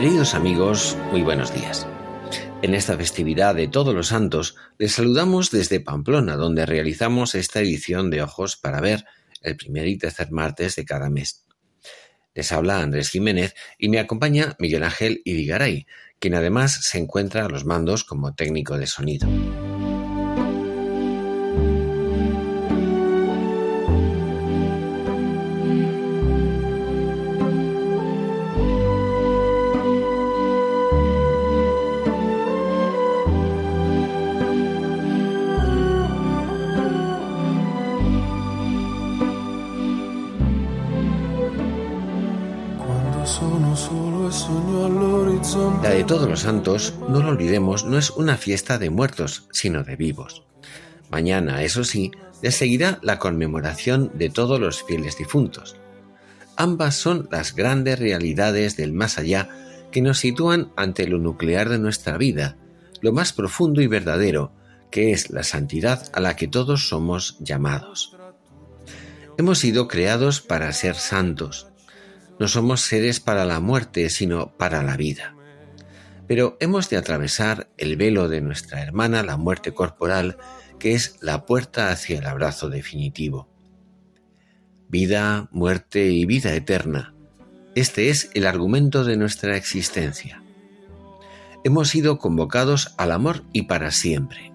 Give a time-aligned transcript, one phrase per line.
[0.00, 1.84] Queridos amigos, muy buenos días.
[2.62, 8.08] En esta festividad de Todos los Santos les saludamos desde Pamplona, donde realizamos esta edición
[8.08, 9.06] de Ojos para ver
[9.42, 11.44] el primer y tercer martes de cada mes.
[12.32, 15.88] Les habla Andrés Jiménez y me acompaña Miguel Ángel Irigaray,
[16.20, 19.28] quien además se encuentra a los mandos como técnico de sonido.
[46.08, 50.42] Todos los santos, no lo olvidemos, no es una fiesta de muertos, sino de vivos.
[51.10, 55.76] Mañana, eso sí, le seguirá la conmemoración de todos los fieles difuntos.
[56.56, 59.50] Ambas son las grandes realidades del más allá
[59.90, 62.56] que nos sitúan ante lo nuclear de nuestra vida,
[63.02, 64.50] lo más profundo y verdadero,
[64.90, 68.16] que es la santidad a la que todos somos llamados.
[69.36, 71.66] Hemos sido creados para ser santos,
[72.40, 75.34] no somos seres para la muerte, sino para la vida.
[76.28, 80.36] Pero hemos de atravesar el velo de nuestra hermana, la muerte corporal,
[80.78, 83.48] que es la puerta hacia el abrazo definitivo.
[84.88, 87.14] Vida, muerte y vida eterna.
[87.74, 90.42] Este es el argumento de nuestra existencia.
[91.64, 94.52] Hemos sido convocados al amor y para siempre.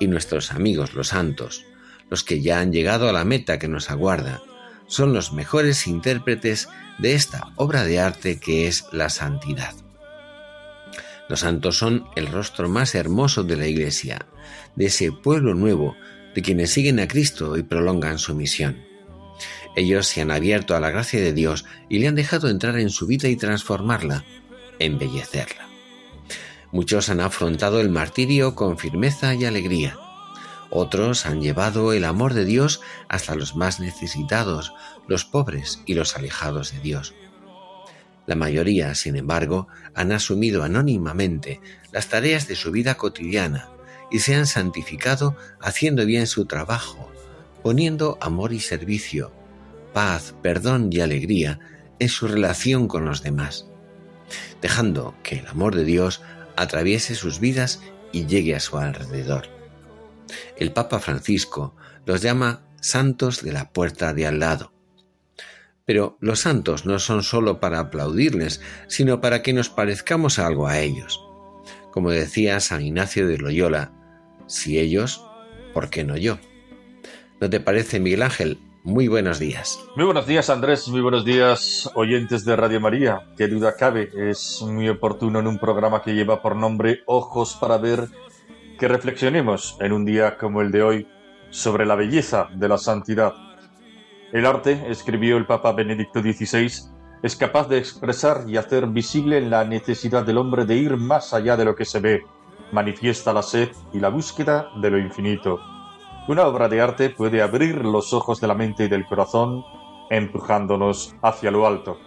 [0.00, 1.64] Y nuestros amigos los santos,
[2.08, 4.42] los que ya han llegado a la meta que nos aguarda,
[4.86, 6.68] son los mejores intérpretes
[6.98, 9.83] de esta obra de arte que es la santidad.
[11.28, 14.26] Los santos son el rostro más hermoso de la Iglesia,
[14.76, 15.96] de ese pueblo nuevo,
[16.34, 18.82] de quienes siguen a Cristo y prolongan su misión.
[19.76, 22.90] Ellos se han abierto a la gracia de Dios y le han dejado entrar en
[22.90, 24.24] su vida y transformarla,
[24.78, 25.68] embellecerla.
[26.70, 29.96] Muchos han afrontado el martirio con firmeza y alegría.
[30.70, 34.72] Otros han llevado el amor de Dios hasta los más necesitados,
[35.06, 37.14] los pobres y los alejados de Dios.
[38.26, 41.60] La mayoría, sin embargo, han asumido anónimamente
[41.92, 43.68] las tareas de su vida cotidiana
[44.10, 47.10] y se han santificado haciendo bien su trabajo,
[47.62, 49.32] poniendo amor y servicio,
[49.92, 51.58] paz, perdón y alegría
[51.98, 53.66] en su relación con los demás,
[54.60, 56.22] dejando que el amor de Dios
[56.56, 57.80] atraviese sus vidas
[58.12, 59.48] y llegue a su alrededor.
[60.56, 61.74] El Papa Francisco
[62.06, 64.73] los llama santos de la puerta de al lado.
[65.86, 70.80] Pero los santos no son sólo para aplaudirles, sino para que nos parezcamos algo a
[70.80, 71.22] ellos.
[71.92, 73.92] Como decía San Ignacio de Loyola,
[74.46, 75.24] si ellos,
[75.72, 76.38] ¿por qué no yo?
[77.40, 78.58] ¿No te parece, Miguel Ángel?
[78.82, 79.80] Muy buenos días.
[79.96, 80.88] Muy buenos días, Andrés.
[80.88, 83.30] Muy buenos días, oyentes de Radio María.
[83.36, 87.78] Qué duda cabe, es muy oportuno en un programa que lleva por nombre Ojos para
[87.78, 88.08] ver
[88.78, 91.08] que reflexionemos en un día como el de hoy
[91.50, 93.32] sobre la belleza de la santidad.
[94.34, 96.90] El arte, escribió el Papa Benedicto XVI,
[97.22, 101.56] es capaz de expresar y hacer visible la necesidad del hombre de ir más allá
[101.56, 102.24] de lo que se ve,
[102.72, 105.60] manifiesta la sed y la búsqueda de lo infinito.
[106.26, 109.62] Una obra de arte puede abrir los ojos de la mente y del corazón,
[110.10, 112.00] empujándonos hacia lo alto.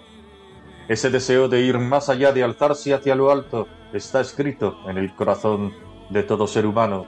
[0.89, 5.15] Ese deseo de ir más allá de alzarse hacia lo alto está escrito en el
[5.15, 5.71] corazón
[6.09, 7.05] de todo ser humano.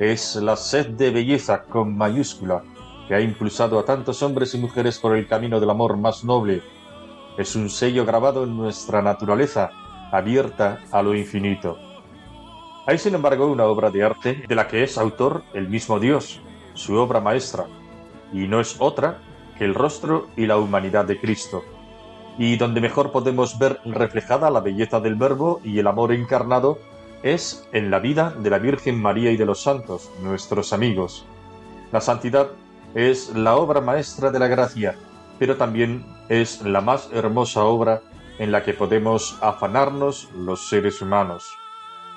[0.00, 2.64] Es la sed de belleza con mayúscula
[3.08, 6.62] que ha impulsado a tantos hombres y mujeres por el camino del amor más noble.
[7.38, 9.70] Es un sello grabado en nuestra naturaleza,
[10.12, 11.78] abierta a lo infinito.
[12.86, 16.40] Hay sin embargo una obra de arte de la que es autor el mismo Dios,
[16.74, 17.66] su obra maestra,
[18.32, 19.18] y no es otra
[19.56, 21.62] que el rostro y la humanidad de Cristo,
[22.36, 26.78] y donde mejor podemos ver reflejada la belleza del Verbo y el amor encarnado
[27.22, 31.26] es en la vida de la Virgen María y de los santos, nuestros amigos.
[31.90, 32.50] La santidad
[32.94, 34.96] es la obra maestra de la gracia,
[35.38, 38.02] pero también es la más hermosa obra
[38.38, 41.44] en la que podemos afanarnos los seres humanos.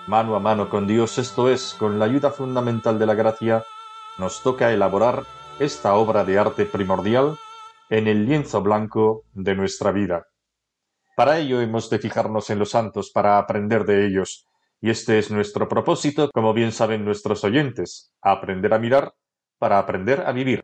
[0.07, 3.63] Mano a mano con Dios, esto es, con la ayuda fundamental de la gracia,
[4.18, 5.23] nos toca elaborar
[5.59, 7.38] esta obra de arte primordial
[7.89, 10.27] en el lienzo blanco de nuestra vida.
[11.15, 14.47] Para ello hemos de fijarnos en los santos para aprender de ellos,
[14.79, 19.13] y este es nuestro propósito, como bien saben nuestros oyentes, aprender a mirar
[19.62, 20.63] para aprender a vivir.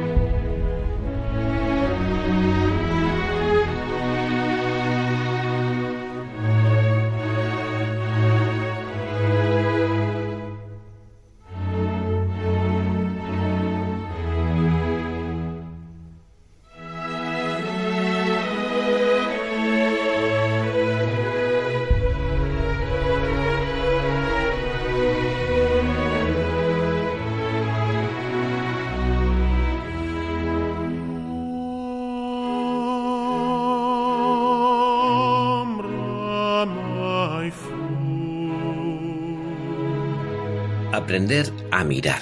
[41.83, 42.21] Mirar.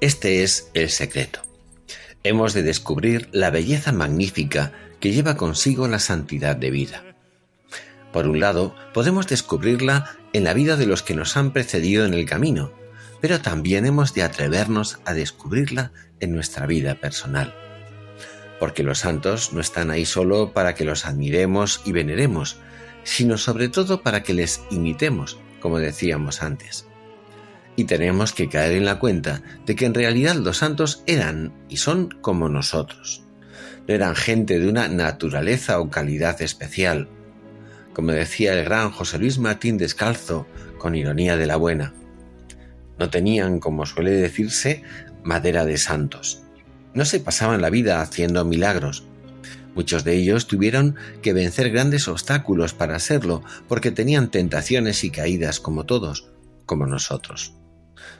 [0.00, 1.42] Este es el secreto.
[2.24, 7.04] Hemos de descubrir la belleza magnífica que lleva consigo la santidad de vida.
[8.12, 12.14] Por un lado, podemos descubrirla en la vida de los que nos han precedido en
[12.14, 12.72] el camino,
[13.20, 17.54] pero también hemos de atrevernos a descubrirla en nuestra vida personal.
[18.60, 22.58] Porque los santos no están ahí solo para que los admiremos y veneremos,
[23.02, 26.86] sino sobre todo para que les imitemos, como decíamos antes
[27.76, 31.78] y tenemos que caer en la cuenta de que en realidad los santos eran y
[31.78, 33.22] son como nosotros.
[33.88, 37.08] No eran gente de una naturaleza o calidad especial,
[37.94, 40.46] como decía el gran José Luis Martín Descalzo
[40.78, 41.94] con ironía de la buena.
[42.98, 44.82] No tenían, como suele decirse,
[45.24, 46.42] madera de santos.
[46.94, 49.04] No se pasaban la vida haciendo milagros.
[49.74, 55.58] Muchos de ellos tuvieron que vencer grandes obstáculos para serlo, porque tenían tentaciones y caídas
[55.58, 56.28] como todos,
[56.66, 57.54] como nosotros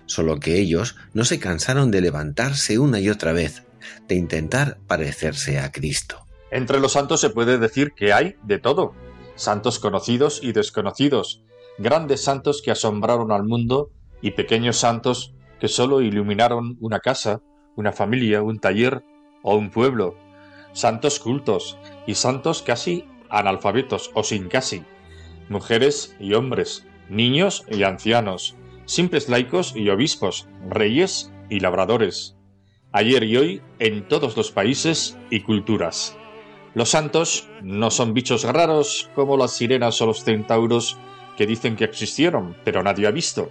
[0.06, 3.64] solo que ellos no se cansaron de levantarse una y otra vez,
[4.08, 6.26] de intentar parecerse a Cristo.
[6.50, 8.94] Entre los santos se puede decir que hay de todo,
[9.36, 11.42] santos conocidos y desconocidos,
[11.78, 13.90] grandes santos que asombraron al mundo
[14.20, 17.40] y pequeños santos que solo iluminaron una casa,
[17.76, 19.02] una familia, un taller
[19.42, 20.16] o un pueblo,
[20.72, 24.84] santos cultos y santos casi analfabetos o sin casi,
[25.48, 28.56] mujeres y hombres, niños y ancianos,
[28.92, 32.36] simples laicos y obispos, reyes y labradores,
[32.92, 36.14] ayer y hoy en todos los países y culturas.
[36.74, 40.98] Los santos no son bichos raros como las sirenas o los centauros
[41.38, 43.48] que dicen que existieron, pero nadie ha visto.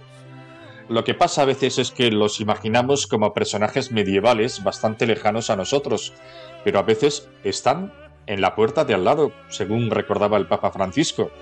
[0.88, 5.56] Lo que pasa a veces es que los imaginamos como personajes medievales bastante lejanos a
[5.56, 6.12] nosotros,
[6.62, 7.92] pero a veces están
[8.26, 11.32] en la puerta de al lado, según recordaba el Papa Francisco.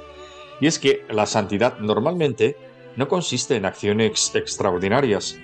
[0.59, 2.57] Y es que la santidad normalmente
[2.97, 5.39] no consiste en acciones extraordinarias.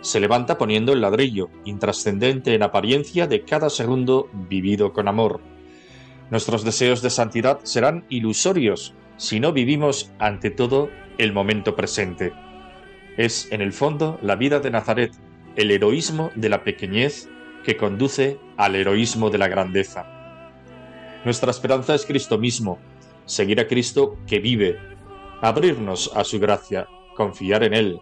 [0.00, 5.40] Se levanta poniendo el ladrillo, intrascendente en apariencia de cada segundo vivido con amor.
[6.30, 12.32] Nuestros deseos de santidad serán ilusorios si no vivimos ante todo el momento presente.
[13.16, 15.12] Es, en el fondo, la vida de Nazaret,
[15.56, 17.28] el heroísmo de la pequeñez
[17.64, 20.06] que conduce al heroísmo de la grandeza.
[21.24, 22.78] Nuestra esperanza es Cristo mismo,
[23.26, 24.78] seguir a Cristo que vive,
[25.40, 28.00] abrirnos a su gracia, confiar en Él,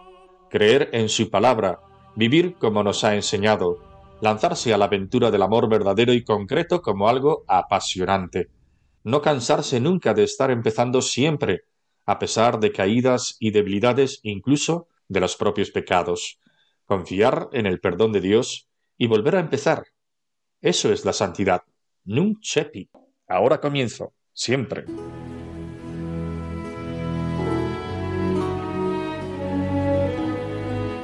[0.50, 1.80] creer en su palabra,
[2.16, 3.78] vivir como nos ha enseñado,
[4.20, 8.48] lanzarse a la aventura del amor verdadero y concreto como algo apasionante,
[9.04, 11.62] no cansarse nunca de estar empezando siempre,
[12.06, 16.40] a pesar de caídas y debilidades incluso de los propios pecados,
[16.84, 19.84] confiar en el perdón de Dios y volver a empezar.
[20.60, 21.62] Eso es la santidad.
[22.04, 22.90] Nunc cepi.
[23.28, 24.86] Ahora comienzo, siempre.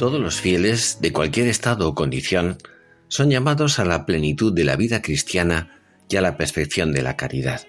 [0.00, 2.56] Todos los fieles, de cualquier estado o condición,
[3.08, 5.78] son llamados a la plenitud de la vida cristiana
[6.08, 7.66] y a la perfección de la caridad.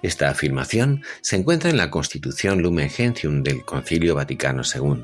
[0.00, 5.02] Esta afirmación se encuentra en la Constitución Lumen Gentium del Concilio Vaticano II.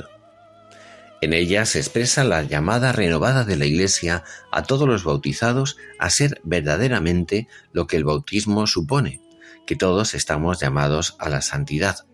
[1.20, 6.08] En ella se expresa la llamada renovada de la Iglesia a todos los bautizados a
[6.08, 9.20] ser verdaderamente lo que el bautismo supone,
[9.66, 12.06] que todos estamos llamados a la santidad.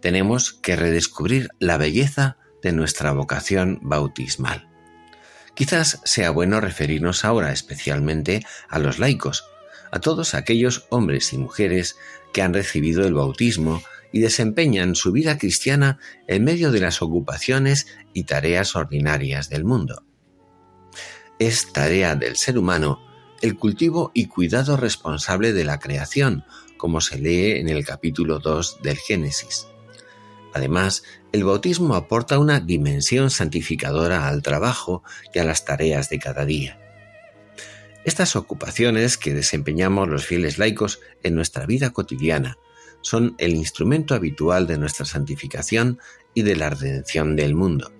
[0.00, 4.68] Tenemos que redescubrir la belleza de nuestra vocación bautismal.
[5.54, 9.44] Quizás sea bueno referirnos ahora especialmente a los laicos,
[9.90, 11.96] a todos aquellos hombres y mujeres
[12.32, 17.86] que han recibido el bautismo y desempeñan su vida cristiana en medio de las ocupaciones
[18.14, 20.04] y tareas ordinarias del mundo.
[21.38, 23.00] Es tarea del ser humano
[23.42, 26.44] el cultivo y cuidado responsable de la creación,
[26.76, 29.66] como se lee en el capítulo 2 del Génesis.
[30.54, 36.44] Además, el bautismo aporta una dimensión santificadora al trabajo y a las tareas de cada
[36.44, 36.78] día.
[38.04, 42.58] Estas ocupaciones que desempeñamos los fieles laicos en nuestra vida cotidiana
[43.00, 45.98] son el instrumento habitual de nuestra santificación
[46.34, 47.92] y de la redención del mundo.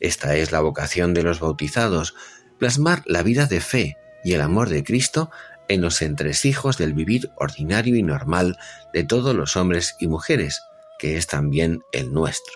[0.00, 2.14] Esta es la vocación de los bautizados,
[2.58, 5.30] plasmar la vida de fe y el amor de Cristo
[5.68, 8.58] en los entresijos del vivir ordinario y normal
[8.92, 10.62] de todos los hombres y mujeres,
[11.00, 12.52] que es también el nuestro.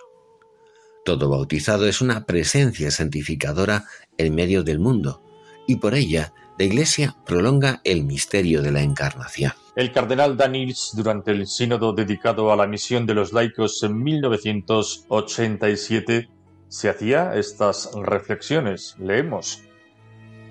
[1.04, 3.84] Todo bautizado es una presencia santificadora
[4.18, 5.22] en medio del mundo,
[5.66, 9.52] y por ella la Iglesia prolonga el misterio de la encarnación.
[9.76, 16.28] El cardenal Danils, durante el sínodo dedicado a la misión de los laicos en 1987,
[16.68, 18.94] se hacía estas reflexiones.
[18.98, 19.62] Leemos.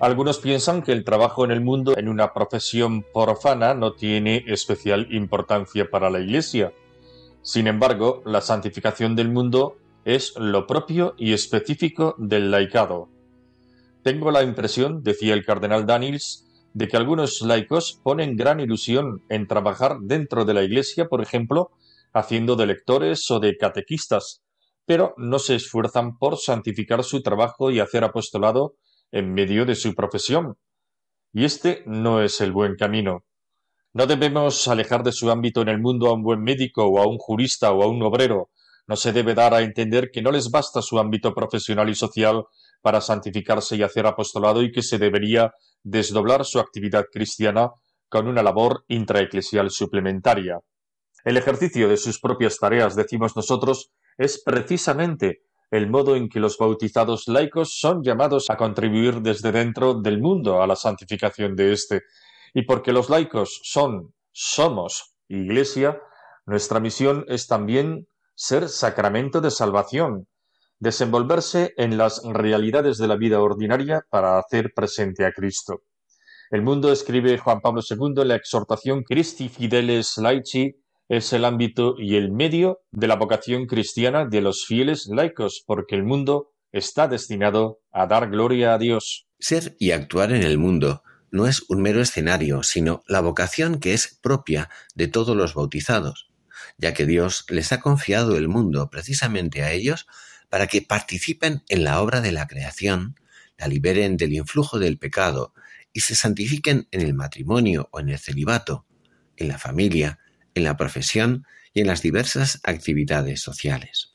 [0.00, 5.06] Algunos piensan que el trabajo en el mundo en una profesión profana no tiene especial
[5.10, 6.72] importancia para la Iglesia.
[7.44, 13.10] Sin embargo, la santificación del mundo es lo propio y específico del laicado.
[14.02, 19.46] Tengo la impresión, decía el cardenal Daniels, de que algunos laicos ponen gran ilusión en
[19.46, 21.70] trabajar dentro de la Iglesia, por ejemplo,
[22.14, 24.42] haciendo de lectores o de catequistas,
[24.86, 28.74] pero no se esfuerzan por santificar su trabajo y hacer apostolado
[29.12, 30.56] en medio de su profesión.
[31.34, 33.22] Y este no es el buen camino.
[33.96, 37.06] No debemos alejar de su ámbito en el mundo a un buen médico o a
[37.06, 38.50] un jurista o a un obrero.
[38.88, 42.42] No se debe dar a entender que no les basta su ámbito profesional y social
[42.82, 45.52] para santificarse y hacer apostolado y que se debería
[45.84, 47.70] desdoblar su actividad cristiana
[48.08, 50.58] con una labor intraeclesial suplementaria.
[51.24, 56.58] El ejercicio de sus propias tareas, decimos nosotros, es precisamente el modo en que los
[56.58, 62.02] bautizados laicos son llamados a contribuir desde dentro del mundo a la santificación de éste.
[62.54, 66.00] Y porque los laicos son, somos Iglesia,
[66.46, 68.06] nuestra misión es también
[68.36, 70.28] ser sacramento de salvación,
[70.78, 75.82] desenvolverse en las realidades de la vida ordinaria para hacer presente a Cristo.
[76.50, 80.76] El mundo, escribe Juan Pablo II en la exhortación Christi Fideles Laici,
[81.08, 85.96] es el ámbito y el medio de la vocación cristiana de los fieles laicos, porque
[85.96, 89.26] el mundo está destinado a dar gloria a Dios.
[89.38, 91.02] Ser y actuar en el mundo
[91.34, 96.30] no es un mero escenario, sino la vocación que es propia de todos los bautizados,
[96.78, 100.06] ya que Dios les ha confiado el mundo precisamente a ellos
[100.48, 103.18] para que participen en la obra de la creación,
[103.58, 105.52] la liberen del influjo del pecado
[105.92, 108.86] y se santifiquen en el matrimonio o en el celibato,
[109.36, 110.20] en la familia,
[110.54, 114.14] en la profesión y en las diversas actividades sociales.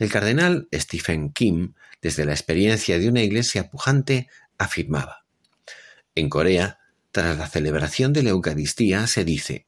[0.00, 4.28] El cardenal Stephen Kim, desde la experiencia de una iglesia pujante,
[4.58, 5.21] afirmaba,
[6.14, 6.78] En Corea,
[7.10, 9.66] tras la celebración de la Eucaristía se dice,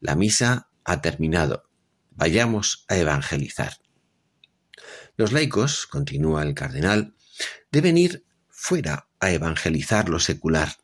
[0.00, 1.68] la misa ha terminado,
[2.10, 3.74] vayamos a evangelizar.
[5.16, 7.14] Los laicos, continúa el cardenal,
[7.70, 10.76] deben ir fuera a evangelizar lo secular,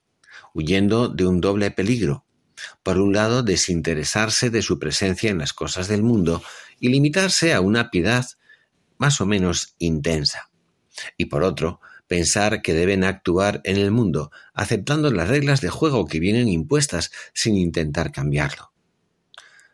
[0.53, 2.27] huyendo de un doble peligro.
[2.83, 6.43] Por un lado, desinteresarse de su presencia en las cosas del mundo
[6.81, 8.27] y limitarse a una piedad
[8.99, 10.51] más o menos intensa.
[11.17, 16.07] Y por otro, pensar que deben actuar en el mundo aceptando las reglas de juego
[16.07, 18.73] que vienen impuestas sin intentar cambiarlo.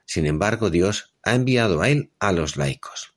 [0.04, 3.14] Sin embargo, Dios ha enviado a él a los laicos.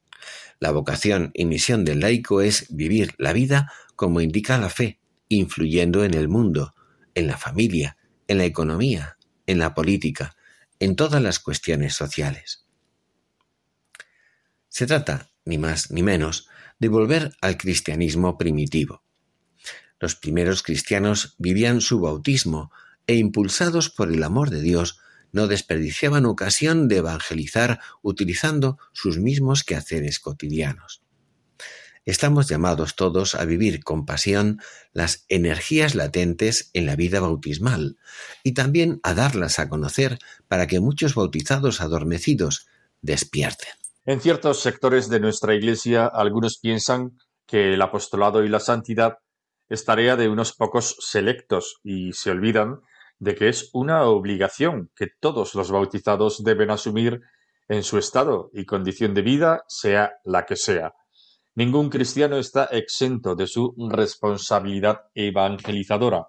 [0.60, 6.04] La vocación y misión del laico es vivir la vida como indica la fe, influyendo
[6.06, 6.74] en el mundo,
[7.14, 7.98] en la familia,
[8.28, 10.36] en la economía, en la política,
[10.80, 12.66] en todas las cuestiones sociales.
[14.70, 16.48] Se trata, ni más ni menos,
[16.80, 19.04] de volver al cristianismo primitivo.
[20.00, 22.72] Los primeros cristianos vivían su bautismo
[23.08, 25.00] e impulsados por el amor de Dios
[25.32, 31.02] no desperdiciaban ocasión de evangelizar utilizando sus mismos quehaceres cotidianos.
[32.06, 34.62] estamos llamados todos a vivir con pasión
[34.94, 37.98] las energías latentes en la vida bautismal
[38.44, 42.68] y también a darlas a conocer para que muchos bautizados adormecidos
[43.02, 43.74] despierten.
[44.06, 49.18] En ciertos sectores de nuestra Iglesia algunos piensan que el apostolado y la santidad
[49.70, 52.82] es tarea de unos pocos selectos y se olvidan
[53.20, 57.22] de que es una obligación que todos los bautizados deben asumir
[57.68, 60.94] en su estado y condición de vida, sea la que sea.
[61.56, 66.28] Ningún cristiano está exento de su responsabilidad evangelizadora.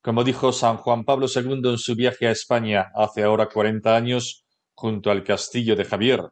[0.00, 4.44] Como dijo San Juan Pablo II en su viaje a España hace ahora cuarenta años,
[4.74, 6.22] junto al castillo de Javier,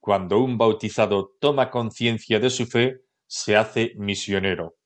[0.00, 4.76] cuando un bautizado toma conciencia de su fe, se hace misionero.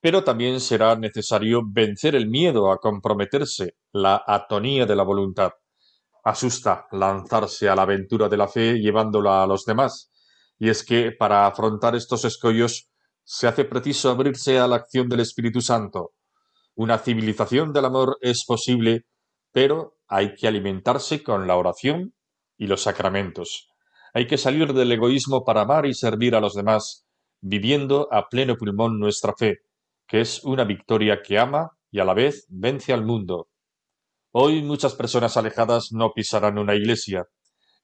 [0.00, 5.52] Pero también será necesario vencer el miedo a comprometerse, la atonía de la voluntad.
[6.24, 10.10] Asusta lanzarse a la aventura de la fe llevándola a los demás,
[10.58, 12.88] y es que para afrontar estos escollos
[13.24, 16.12] se hace preciso abrirse a la acción del Espíritu Santo.
[16.74, 19.06] Una civilización del amor es posible,
[19.50, 22.14] pero hay que alimentarse con la oración
[22.58, 23.68] y los sacramentos.
[24.14, 27.06] Hay que salir del egoísmo para amar y servir a los demás,
[27.40, 29.58] viviendo a pleno pulmón nuestra fe,
[30.06, 33.48] que es una victoria que ama y a la vez vence al mundo.
[34.32, 37.26] Hoy muchas personas alejadas no pisarán una iglesia.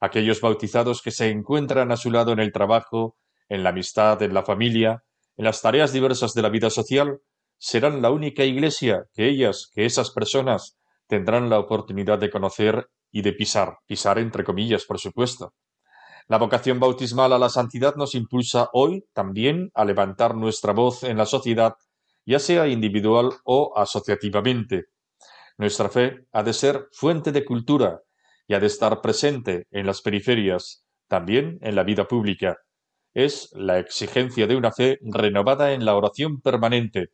[0.00, 3.16] Aquellos bautizados que se encuentran a su lado en el trabajo,
[3.48, 5.02] en la amistad, en la familia,
[5.36, 7.20] en las tareas diversas de la vida social,
[7.58, 10.76] serán la única iglesia que ellas, que esas personas,
[11.06, 15.54] tendrán la oportunidad de conocer y de pisar, pisar entre comillas, por supuesto.
[16.28, 21.16] La vocación bautismal a la santidad nos impulsa hoy también a levantar nuestra voz en
[21.18, 21.74] la sociedad
[22.24, 24.86] ya sea individual o asociativamente.
[25.58, 28.00] Nuestra fe ha de ser fuente de cultura
[28.46, 32.58] y ha de estar presente en las periferias, también en la vida pública.
[33.14, 37.10] Es la exigencia de una fe renovada en la oración permanente.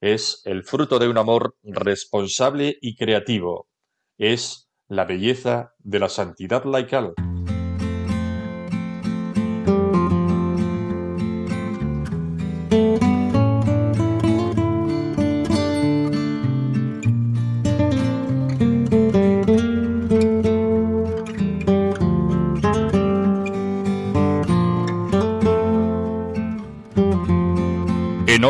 [0.00, 3.68] Es el fruto de un amor responsable y creativo.
[4.16, 7.14] Es la belleza de la santidad laical.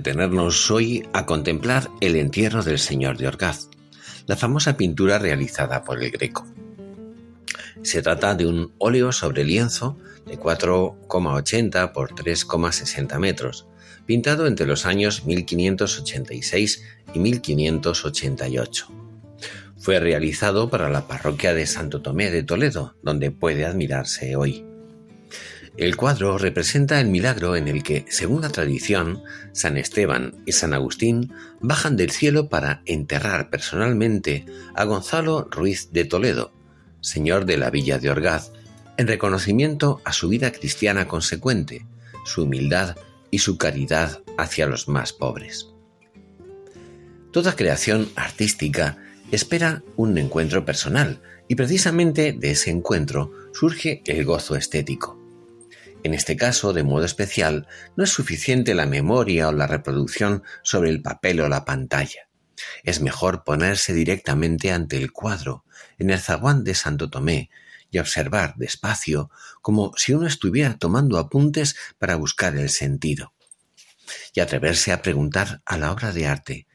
[0.00, 3.68] Detenernos hoy a contemplar el entierro del Señor de Orgaz,
[4.26, 6.46] la famosa pintura realizada por el Greco.
[7.82, 13.66] Se trata de un óleo sobre lienzo de 4,80 por 3,60 metros,
[14.06, 16.82] pintado entre los años 1586
[17.12, 18.88] y 1588.
[19.76, 24.64] Fue realizado para la parroquia de Santo Tomé de Toledo, donde puede admirarse hoy.
[25.76, 30.74] El cuadro representa el milagro en el que, según la tradición, San Esteban y San
[30.74, 36.52] Agustín bajan del cielo para enterrar personalmente a Gonzalo Ruiz de Toledo,
[37.00, 38.52] señor de la villa de Orgaz,
[38.96, 41.86] en reconocimiento a su vida cristiana consecuente,
[42.24, 42.96] su humildad
[43.30, 45.68] y su caridad hacia los más pobres.
[47.32, 48.98] Toda creación artística
[49.30, 55.19] espera un encuentro personal y precisamente de ese encuentro surge el gozo estético.
[56.02, 60.90] En este caso, de modo especial, no es suficiente la memoria o la reproducción sobre
[60.90, 62.28] el papel o la pantalla.
[62.84, 65.64] Es mejor ponerse directamente ante el cuadro,
[65.98, 67.50] en el zaguán de Santo Tomé,
[67.90, 73.34] y observar despacio, como si uno estuviera tomando apuntes para buscar el sentido.
[74.34, 76.66] Y atreverse a preguntar a la obra de arte,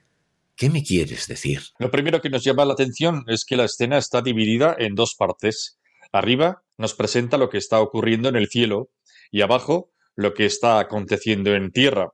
[0.55, 1.63] ¿qué me quieres decir?
[1.79, 5.15] Lo primero que nos llama la atención es que la escena está dividida en dos
[5.15, 5.79] partes.
[6.11, 8.89] Arriba nos presenta lo que está ocurriendo en el cielo,
[9.31, 12.11] y abajo lo que está aconteciendo en tierra.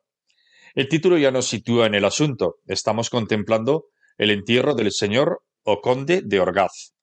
[0.74, 2.56] El título ya nos sitúa en el asunto.
[2.66, 3.86] Estamos contemplando
[4.18, 6.94] el entierro del señor o conde de Orgaz.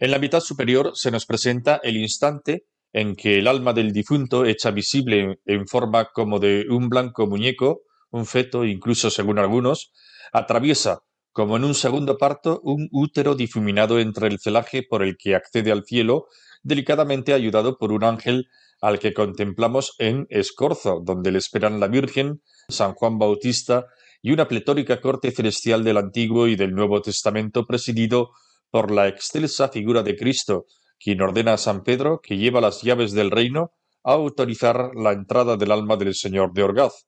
[0.00, 4.44] En la mitad superior se nos presenta el instante en que el alma del difunto,
[4.44, 9.92] hecha visible en forma como de un blanco muñeco, un feto, incluso según algunos,
[10.32, 11.00] atraviesa
[11.32, 15.70] como en un segundo parto un útero difuminado entre el celaje por el que accede
[15.70, 16.26] al cielo,
[16.62, 18.48] delicadamente ayudado por un ángel
[18.80, 23.86] al que contemplamos en Escorzo, donde le esperan la Virgen, San Juan Bautista
[24.22, 28.30] y una pletórica corte celestial del Antiguo y del Nuevo Testamento presidido
[28.70, 30.66] por la excelsa figura de Cristo,
[30.98, 33.72] quien ordena a San Pedro, que lleva las llaves del reino,
[34.04, 37.06] a autorizar la entrada del alma del Señor de Orgaz.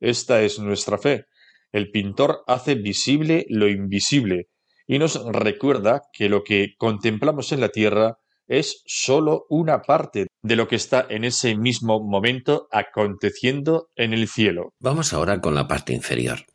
[0.00, 1.26] Esta es nuestra fe.
[1.72, 4.48] El pintor hace visible lo invisible
[4.86, 10.56] y nos recuerda que lo que contemplamos en la tierra es sólo una parte de
[10.56, 14.72] lo que está en ese mismo momento aconteciendo en el cielo.
[14.78, 16.46] Vamos ahora con la parte inferior.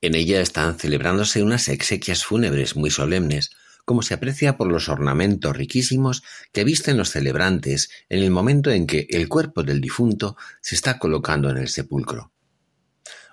[0.00, 3.50] En ella están celebrándose unas exequias fúnebres muy solemnes,
[3.84, 8.86] como se aprecia por los ornamentos riquísimos que visten los celebrantes en el momento en
[8.86, 12.32] que el cuerpo del difunto se está colocando en el sepulcro.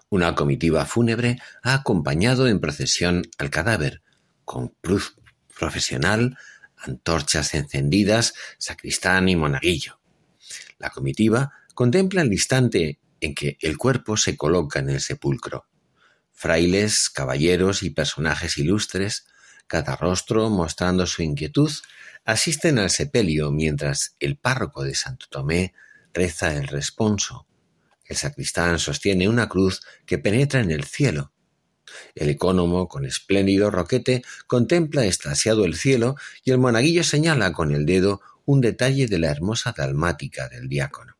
[0.10, 4.02] Una comitiva fúnebre ha acompañado en procesión al cadáver,
[4.46, 5.16] con cruz
[5.58, 6.38] profesional,
[6.78, 10.00] antorchas encendidas, sacristán y monaguillo.
[10.78, 15.66] La comitiva contempla el instante en que el cuerpo se coloca en el sepulcro.
[16.34, 19.28] Frailes, caballeros y personajes ilustres,
[19.66, 21.72] cada rostro mostrando su inquietud,
[22.26, 25.74] asisten al sepelio mientras el párroco de Santo Tomé
[26.14, 27.48] reza el responso.
[28.06, 31.34] El sacristán sostiene una cruz que penetra en el cielo
[32.16, 37.86] el ecónomo, con espléndido roquete, contempla extasiado el cielo y el monaguillo señala con el
[37.86, 41.18] dedo un detalle de la hermosa dalmática del diácono.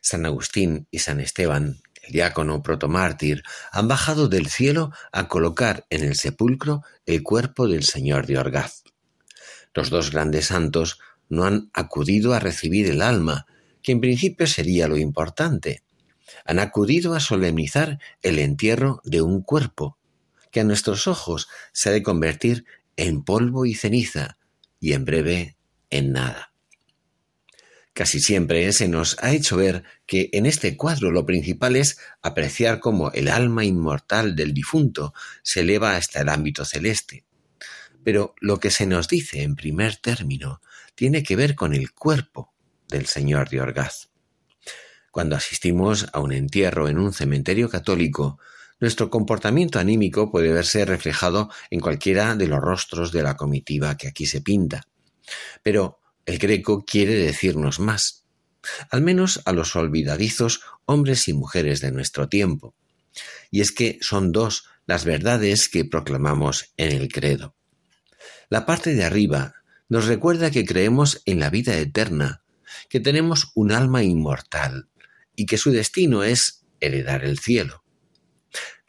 [0.00, 6.04] San Agustín y San Esteban, el diácono protomártir, han bajado del cielo a colocar en
[6.04, 8.84] el sepulcro el cuerpo del Señor de Orgaz.
[9.74, 13.46] Los dos grandes santos no han acudido a recibir el alma,
[13.82, 15.82] que en principio sería lo importante,
[16.46, 19.98] han acudido a solemnizar el entierro de un cuerpo,
[20.50, 22.64] que a nuestros ojos se ha de convertir
[22.96, 24.38] en polvo y ceniza,
[24.80, 25.56] y en breve
[25.90, 26.52] en nada.
[27.92, 32.78] Casi siempre se nos ha hecho ver que en este cuadro lo principal es apreciar
[32.78, 37.24] cómo el alma inmortal del difunto se eleva hasta el ámbito celeste.
[38.04, 40.60] Pero lo que se nos dice en primer término
[40.94, 42.52] tiene que ver con el cuerpo
[42.86, 44.10] del señor de Orgaz.
[45.16, 48.38] Cuando asistimos a un entierro en un cementerio católico,
[48.80, 54.08] nuestro comportamiento anímico puede verse reflejado en cualquiera de los rostros de la comitiva que
[54.08, 54.86] aquí se pinta.
[55.62, 58.26] Pero el greco quiere decirnos más,
[58.90, 62.74] al menos a los olvidadizos hombres y mujeres de nuestro tiempo.
[63.50, 67.54] Y es que son dos las verdades que proclamamos en el credo.
[68.50, 69.54] La parte de arriba
[69.88, 72.42] nos recuerda que creemos en la vida eterna,
[72.90, 74.90] que tenemos un alma inmortal,
[75.36, 77.84] y que su destino es heredar el cielo.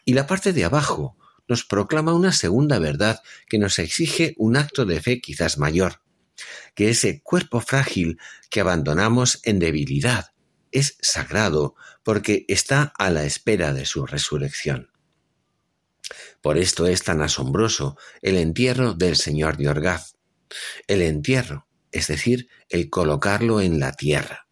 [0.06, 4.86] Y la parte de abajo nos proclama una segunda verdad que nos exige un acto
[4.86, 6.02] de fe quizás mayor,
[6.76, 10.32] que ese cuerpo frágil que abandonamos en debilidad
[10.72, 14.92] es sagrado porque está a la espera de su resurrección.
[16.42, 20.16] Por esto es tan asombroso el entierro del Señor de Orgaz.
[20.88, 24.48] El entierro, es decir, el colocarlo en la tierra.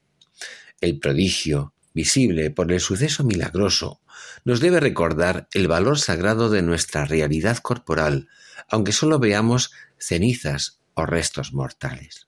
[0.82, 4.02] El prodigio, visible por el suceso milagroso,
[4.44, 8.28] nos debe recordar el valor sagrado de nuestra realidad corporal,
[8.70, 12.28] aunque solo veamos cenizas o restos mortales.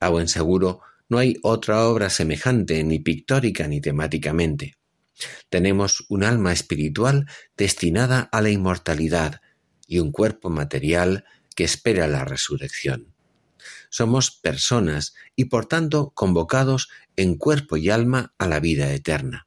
[0.00, 4.76] A buen seguro, no hay otra obra semejante ni pictórica ni temáticamente.
[5.50, 9.40] Tenemos un alma espiritual destinada a la inmortalidad
[9.86, 13.13] y un cuerpo material que espera la resurrección
[13.94, 19.46] somos personas y por tanto convocados en cuerpo y alma a la vida eterna.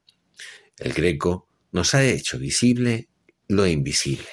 [0.78, 3.10] El greco nos ha hecho visible
[3.46, 4.24] lo invisible.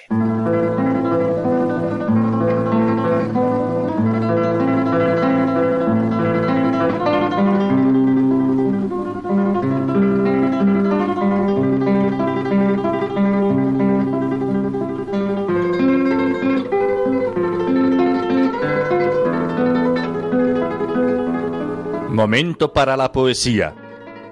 [22.15, 23.75] Momento para la poesía.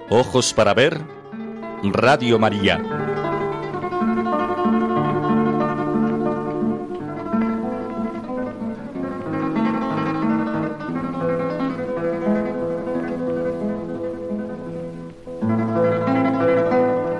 [0.08, 0.98] Ojos para ver.
[1.82, 2.76] Radio María.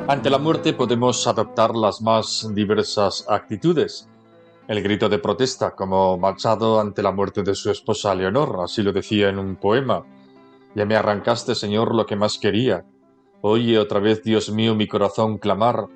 [0.08, 4.08] Ante la muerte podemos adoptar las más diversas actitudes.
[4.66, 8.94] El grito de protesta, como Machado ante la muerte de su esposa Leonor, así lo
[8.94, 10.02] decía en un poema
[10.74, 12.84] ya me arrancaste, Señor, lo que más quería.
[13.40, 15.86] Oye otra vez, Dios mío, mi corazón clamar,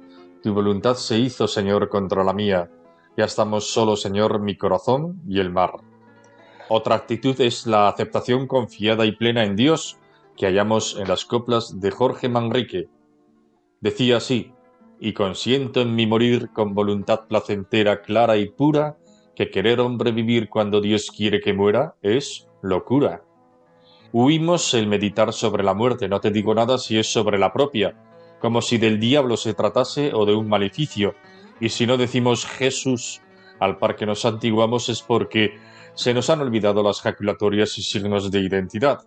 [0.43, 2.71] Tu voluntad se hizo, Señor, contra la mía.
[3.17, 5.73] Ya estamos solo, Señor, mi corazón y el mar.
[6.69, 9.99] Otra actitud es la aceptación confiada y plena en Dios
[10.37, 12.89] que hallamos en las coplas de Jorge Manrique.
[13.81, 14.53] Decía así,
[15.01, 18.97] y consiento en mi morir con voluntad placentera, clara y pura,
[19.35, 23.25] que querer hombre vivir cuando Dios quiere que muera es locura.
[24.11, 27.95] Huimos el meditar sobre la muerte, no te digo nada si es sobre la propia,
[28.41, 31.15] como si del diablo se tratase o de un maleficio,
[31.61, 33.21] y si no decimos Jesús
[33.61, 35.59] al par que nos antiguamos es porque
[35.95, 39.01] se nos han olvidado las jaculatorias y signos de identidad.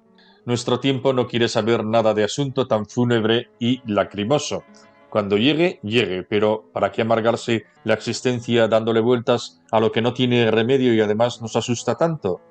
[0.46, 4.64] Nuestro tiempo no quiere saber nada de asunto tan fúnebre y lacrimoso.
[5.10, 10.14] Cuando llegue, llegue, pero ¿para qué amargarse la existencia dándole vueltas a lo que no
[10.14, 12.42] tiene remedio y además nos asusta tanto?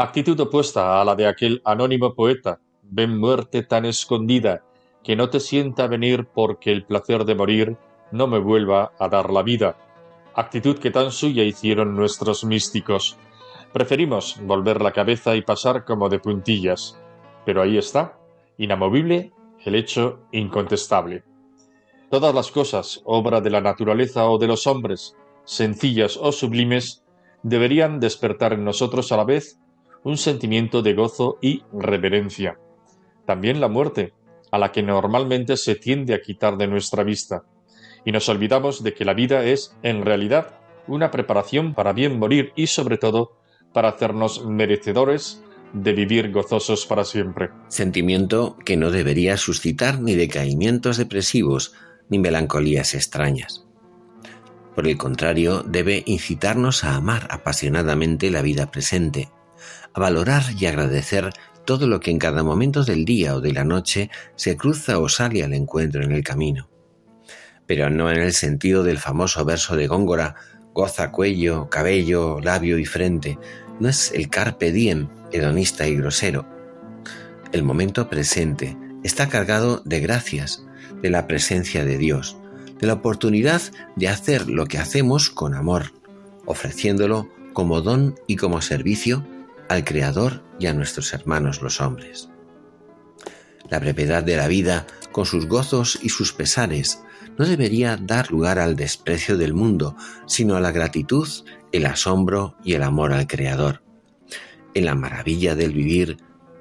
[0.00, 2.58] Actitud opuesta a la de aquel anónimo poeta.
[2.84, 4.64] Ven muerte tan escondida,
[5.04, 7.76] que no te sienta venir porque el placer de morir
[8.10, 9.76] no me vuelva a dar la vida.
[10.34, 13.18] Actitud que tan suya hicieron nuestros místicos.
[13.74, 16.98] Preferimos volver la cabeza y pasar como de puntillas.
[17.44, 18.18] Pero ahí está,
[18.56, 19.34] inamovible,
[19.66, 21.24] el hecho incontestable.
[22.08, 27.04] Todas las cosas, obra de la naturaleza o de los hombres, sencillas o sublimes,
[27.42, 29.59] deberían despertar en nosotros a la vez
[30.04, 32.58] un sentimiento de gozo y reverencia.
[33.26, 34.12] También la muerte,
[34.50, 37.44] a la que normalmente se tiende a quitar de nuestra vista,
[38.04, 42.52] y nos olvidamos de que la vida es, en realidad, una preparación para bien morir
[42.56, 43.36] y, sobre todo,
[43.72, 47.50] para hacernos merecedores de vivir gozosos para siempre.
[47.68, 51.74] Sentimiento que no debería suscitar ni decaimientos depresivos
[52.08, 53.66] ni melancolías extrañas.
[54.74, 59.28] Por el contrario, debe incitarnos a amar apasionadamente la vida presente,
[59.94, 61.30] a valorar y agradecer
[61.64, 65.08] todo lo que en cada momento del día o de la noche se cruza o
[65.08, 66.68] sale al encuentro en el camino.
[67.66, 70.34] Pero no en el sentido del famoso verso de Góngora,
[70.74, 73.38] goza cuello, cabello, labio y frente,
[73.78, 76.46] no es el carpe diem hedonista y grosero.
[77.52, 80.64] El momento presente está cargado de gracias,
[81.02, 82.36] de la presencia de Dios,
[82.80, 83.62] de la oportunidad
[83.96, 85.92] de hacer lo que hacemos con amor,
[86.46, 89.24] ofreciéndolo como don y como servicio
[89.70, 92.28] al Creador y a nuestros hermanos los hombres.
[93.70, 97.04] La brevedad de la vida, con sus gozos y sus pesares,
[97.38, 99.94] no debería dar lugar al desprecio del mundo,
[100.26, 101.28] sino a la gratitud,
[101.70, 103.80] el asombro y el amor al Creador.
[104.74, 106.16] En la maravilla del vivir,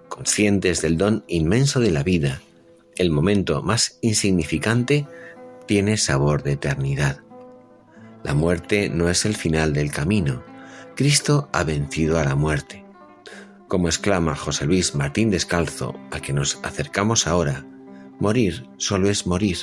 [0.07, 2.41] conscientes del don inmenso de la vida,
[2.95, 5.07] el momento más insignificante
[5.65, 7.21] tiene sabor de eternidad.
[8.23, 10.43] La muerte no es el final del camino.
[10.95, 12.85] Cristo ha vencido a la muerte.
[13.69, 17.67] Como exclama José Luis Martín Descalzo, a que nos acercamos ahora,
[18.19, 19.57] morir solo es morir.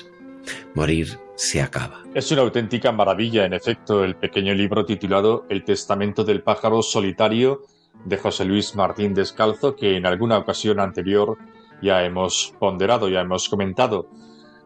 [0.76, 2.04] Morir se acaba.
[2.14, 7.62] Es una auténtica maravilla, en efecto, el pequeño libro titulado El Testamento del Pájaro Solitario
[8.04, 11.36] de José Luis Martín Descalzo, que en alguna ocasión anterior
[11.82, 14.08] ya hemos ponderado, ya hemos comentado.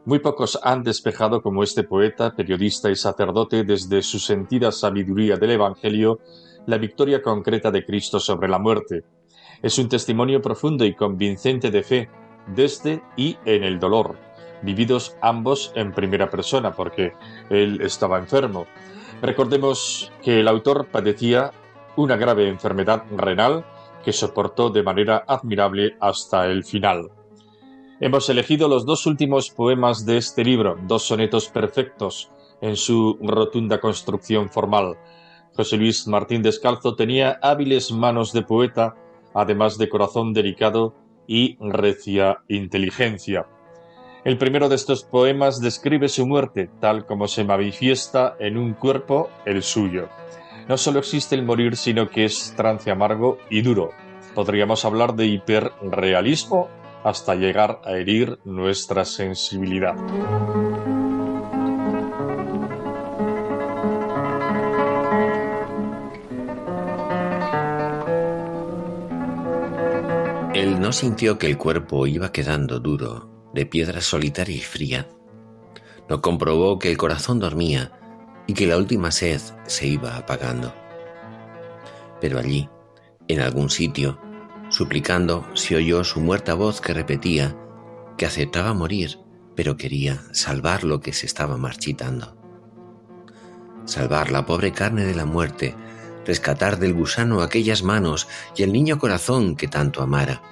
[0.05, 5.53] Muy pocos han despejado como este poeta, periodista y sacerdote desde su sentida sabiduría del
[5.53, 6.18] Evangelio
[6.66, 9.03] la victoria concreta de Cristo sobre la muerte
[9.62, 12.09] es un testimonio profundo y convincente de fe,
[12.46, 14.16] desde y en el dolor,
[14.62, 17.12] vividos ambos en primera persona, porque
[17.51, 18.66] él estaba enfermo.
[19.23, 21.53] Recordemos que el autor padecía
[21.96, 23.64] una grave enfermedad renal
[24.05, 27.11] que soportó de manera admirable hasta el final.
[28.01, 32.31] Hemos elegido los dos últimos poemas de este libro, dos sonetos perfectos
[32.62, 34.96] en su rotunda construcción formal.
[35.55, 38.96] José Luis Martín Descalzo tenía hábiles manos de poeta
[39.35, 40.95] además de corazón delicado
[41.27, 43.47] y recia inteligencia.
[44.25, 49.31] El primero de estos poemas describe su muerte, tal como se manifiesta en un cuerpo
[49.47, 50.09] el suyo.
[50.69, 53.90] No solo existe el morir, sino que es trance amargo y duro.
[54.35, 56.69] Podríamos hablar de hiperrealismo
[57.03, 59.97] hasta llegar a herir nuestra sensibilidad.
[70.90, 75.07] No sintió que el cuerpo iba quedando duro, de piedra solitaria y fría.
[76.09, 77.92] No comprobó que el corazón dormía
[78.48, 80.74] y que la última sed se iba apagando.
[82.20, 82.68] Pero allí,
[83.29, 84.20] en algún sitio,
[84.68, 87.57] suplicando, se oyó su muerta voz que repetía
[88.18, 89.20] que aceptaba morir,
[89.55, 92.37] pero quería salvar lo que se estaba marchitando.
[93.85, 95.76] Salvar la pobre carne de la muerte
[96.26, 100.42] rescatar del gusano aquellas manos y el niño corazón que tanto amara.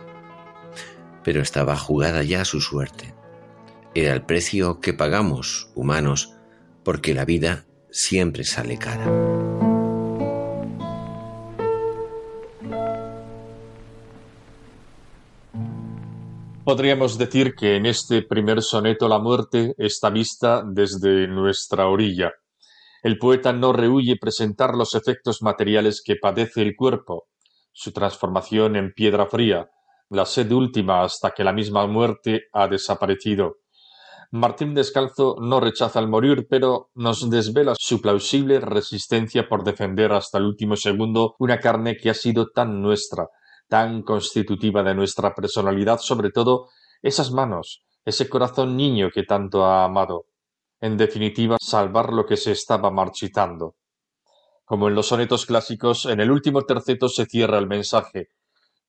[1.29, 3.15] Pero estaba jugada ya su suerte.
[3.95, 6.33] Era el precio que pagamos, humanos,
[6.83, 9.05] porque la vida siempre sale cara.
[16.65, 22.33] Podríamos decir que en este primer soneto la muerte está vista desde nuestra orilla.
[23.03, 27.29] El poeta no rehuye presentar los efectos materiales que padece el cuerpo,
[27.75, 29.69] su transformación en piedra fría,
[30.11, 33.57] la sed última hasta que la misma muerte ha desaparecido.
[34.31, 40.37] Martín Descalzo no rechaza el morir, pero nos desvela su plausible resistencia por defender hasta
[40.37, 43.29] el último segundo una carne que ha sido tan nuestra,
[43.69, 46.69] tan constitutiva de nuestra personalidad, sobre todo
[47.01, 50.27] esas manos, ese corazón niño que tanto ha amado.
[50.81, 53.77] En definitiva, salvar lo que se estaba marchitando.
[54.65, 58.29] Como en los sonetos clásicos, en el último terceto se cierra el mensaje.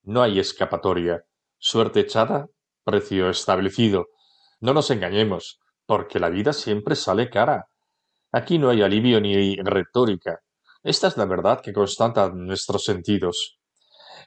[0.10, 1.24] No hay escapatoria.
[1.60, 2.48] Suerte echada,
[2.84, 4.08] precio establecido.
[4.60, 7.67] No nos engañemos, porque la vida siempre sale cara.
[8.32, 10.39] Aquí no hay alivio ni retórica.
[10.82, 13.60] Esta es la verdad que constata nuestros sentidos.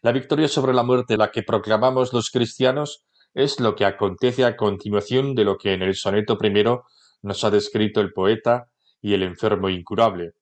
[0.03, 4.57] La victoria sobre la muerte, la que proclamamos los cristianos, es lo que acontece a
[4.57, 6.85] continuación de lo que en el soneto primero
[7.23, 8.69] nos ha descrito el poeta
[9.01, 10.35] y el enfermo incurable.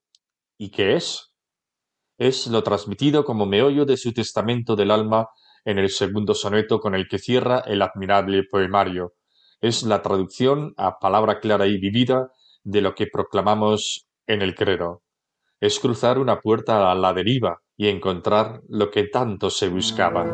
[0.59, 1.30] ¿Y qué es?
[2.21, 5.29] Es lo transmitido como meollo de su testamento del alma
[5.65, 9.15] en el segundo soneto con el que cierra el admirable poemario.
[9.61, 12.31] Es la traducción a palabra clara y vivida
[12.63, 15.03] de lo que proclamamos en el credo.
[15.59, 20.27] Es cruzar una puerta a la deriva, y encontrar lo que tanto se buscaba.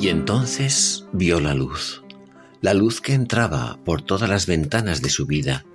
[0.00, 2.03] Y entonces vio la luz,
[2.64, 5.66] la luz que entraba por todas las ventanas de su vida.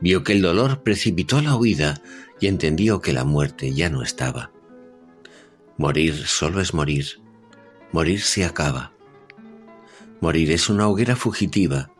[0.00, 2.00] Vio que el dolor precipitó la huida
[2.38, 4.52] y entendió que la muerte ya no estaba.
[5.76, 7.20] Morir solo es morir,
[7.90, 8.92] morir se acaba.
[10.20, 11.90] Morir es una hoguera fugitiva,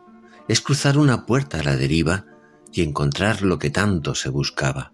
[0.47, 2.25] es cruzar una puerta a la deriva
[2.71, 4.93] y encontrar lo que tanto se buscaba.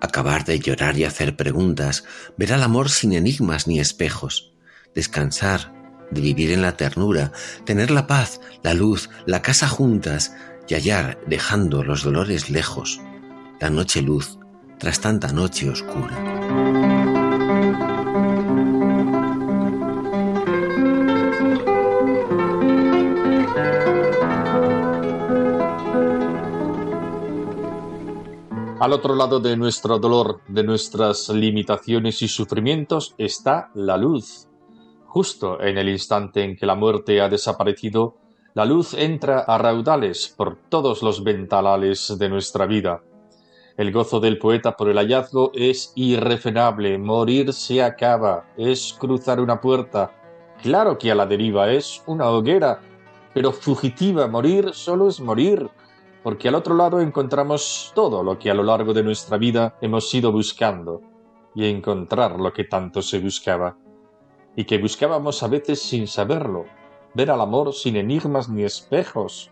[0.00, 2.04] Acabar de llorar y hacer preguntas,
[2.38, 4.54] ver al amor sin enigmas ni espejos,
[4.94, 5.75] descansar,
[6.10, 7.32] de vivir en la ternura,
[7.64, 10.34] tener la paz, la luz, la casa juntas
[10.68, 13.00] y hallar, dejando los dolores lejos,
[13.60, 14.38] la noche luz
[14.78, 16.16] tras tanta noche oscura.
[28.78, 34.48] Al otro lado de nuestro dolor, de nuestras limitaciones y sufrimientos, está la luz.
[35.16, 38.18] Justo en el instante en que la muerte ha desaparecido,
[38.52, 43.02] la luz entra a raudales por todos los ventanales de nuestra vida.
[43.78, 49.58] El gozo del poeta por el hallazgo es irrefrenable, morir se acaba, es cruzar una
[49.58, 50.12] puerta.
[50.60, 52.82] Claro que a la deriva es una hoguera,
[53.32, 55.66] pero fugitiva, morir solo es morir,
[56.22, 60.12] porque al otro lado encontramos todo lo que a lo largo de nuestra vida hemos
[60.12, 61.00] ido buscando,
[61.54, 63.78] y encontrar lo que tanto se buscaba,
[64.56, 66.64] y que buscábamos a veces sin saberlo,
[67.14, 69.50] ver al amor sin enigmas ni espejos.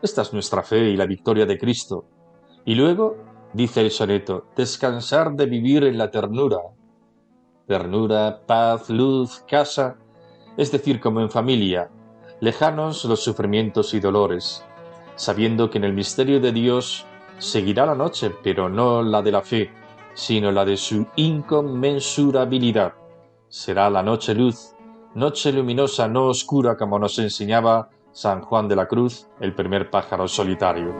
[0.00, 2.06] Esta es nuestra fe y la victoria de Cristo.
[2.64, 3.16] Y luego,
[3.52, 6.58] dice el soneto, descansar de vivir en la ternura.
[7.66, 9.96] Ternura, paz, luz, casa,
[10.56, 11.90] es decir, como en familia,
[12.40, 14.64] lejanos los sufrimientos y dolores,
[15.16, 17.06] sabiendo que en el misterio de Dios
[17.38, 19.70] seguirá la noche, pero no la de la fe,
[20.14, 22.94] sino la de su inconmensurabilidad.
[23.54, 24.74] Será la noche luz,
[25.14, 30.26] noche luminosa, no oscura como nos enseñaba San Juan de la Cruz, el primer pájaro
[30.26, 30.92] solitario.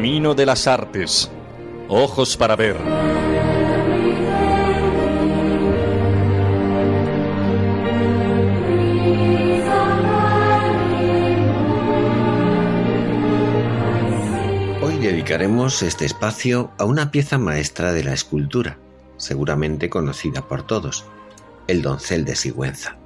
[0.00, 1.30] Camino de las Artes.
[1.86, 2.74] Ojos para ver.
[14.80, 18.78] Hoy dedicaremos este espacio a una pieza maestra de la escultura,
[19.18, 21.04] seguramente conocida por todos,
[21.66, 22.96] el doncel de Sigüenza.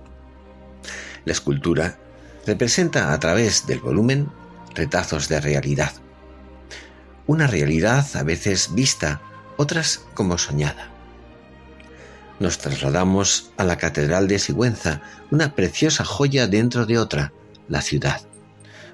[1.24, 1.99] La escultura
[2.47, 4.28] representa a través del volumen
[4.76, 6.03] retazos de realidad.
[7.26, 9.22] Una realidad a veces vista,
[9.56, 10.90] otras como soñada.
[12.38, 15.00] Nos trasladamos a la Catedral de Sigüenza,
[15.30, 17.32] una preciosa joya dentro de otra,
[17.68, 18.20] la ciudad.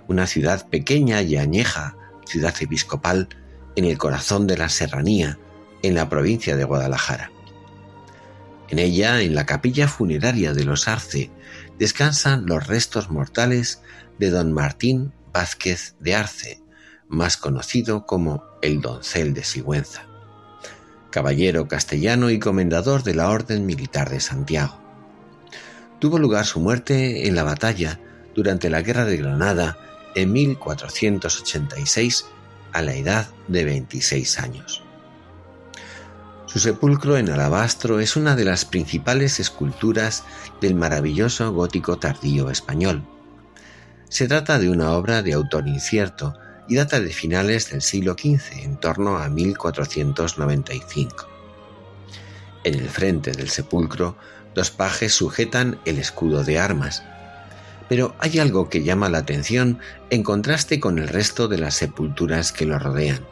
[0.06, 3.28] Una ciudad pequeña y añeja, ciudad episcopal,
[3.74, 5.38] en el corazón de la serranía,
[5.82, 7.32] en la provincia de Guadalajara.
[8.68, 11.30] En ella, en la capilla funeraria de los Arce,
[11.80, 13.82] descansan los restos mortales
[14.18, 16.62] de don Martín Vázquez de Arce,
[17.11, 20.06] más conocido como el Doncel de Sigüenza,
[21.11, 24.80] caballero castellano y comendador de la Orden Militar de Santiago.
[25.98, 28.00] Tuvo lugar su muerte en la batalla
[28.34, 29.76] durante la Guerra de Granada
[30.14, 32.26] en 1486
[32.72, 34.82] a la edad de 26 años.
[36.46, 40.24] Su sepulcro en alabastro es una de las principales esculturas
[40.61, 43.04] del maravilloso gótico tardío español.
[44.08, 46.34] Se trata de una obra de autor incierto
[46.70, 51.28] y data de finales del siglo XV, en torno a 1495.
[52.62, 54.16] En el frente del sepulcro,
[54.54, 57.02] dos pajes sujetan el escudo de armas.
[57.88, 62.52] Pero hay algo que llama la atención en contraste con el resto de las sepulturas
[62.52, 63.26] que lo rodean.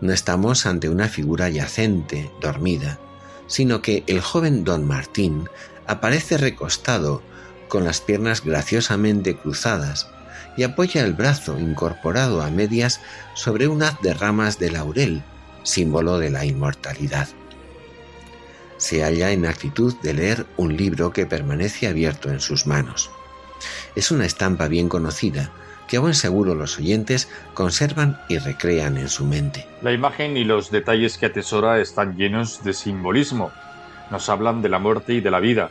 [0.00, 3.00] No estamos ante una figura yacente, dormida,
[3.48, 5.48] sino que el joven don Martín
[5.88, 7.20] aparece recostado,
[7.66, 10.08] con las piernas graciosamente cruzadas,
[10.56, 13.00] y apoya el brazo incorporado a medias
[13.34, 15.22] sobre un haz de ramas de laurel,
[15.62, 17.28] símbolo de la inmortalidad.
[18.76, 23.10] Se halla en actitud de leer un libro que permanece abierto en sus manos.
[23.94, 25.52] Es una estampa bien conocida,
[25.86, 29.66] que a buen seguro los oyentes conservan y recrean en su mente.
[29.82, 33.52] La imagen y los detalles que atesora están llenos de simbolismo.
[34.10, 35.70] Nos hablan de la muerte y de la vida,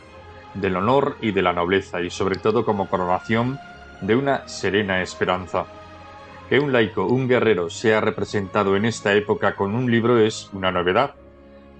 [0.54, 3.58] del honor y de la nobleza, y sobre todo como coronación
[4.02, 5.64] de una serena esperanza.
[6.50, 10.70] Que un laico, un guerrero, sea representado en esta época con un libro es una
[10.70, 11.14] novedad.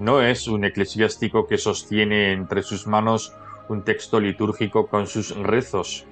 [0.01, 3.35] No es un eclesiástico que sostiene entre sus manos
[3.69, 6.07] un texto litúrgico con sus rezos,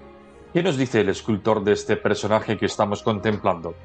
[0.52, 3.76] ¿Qué nos dice el escultor de este personaje que estamos contemplando?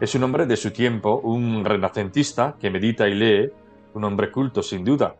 [0.00, 3.52] Es un hombre de su tiempo, un renacentista que medita y lee,
[3.94, 5.14] un hombre culto sin duda,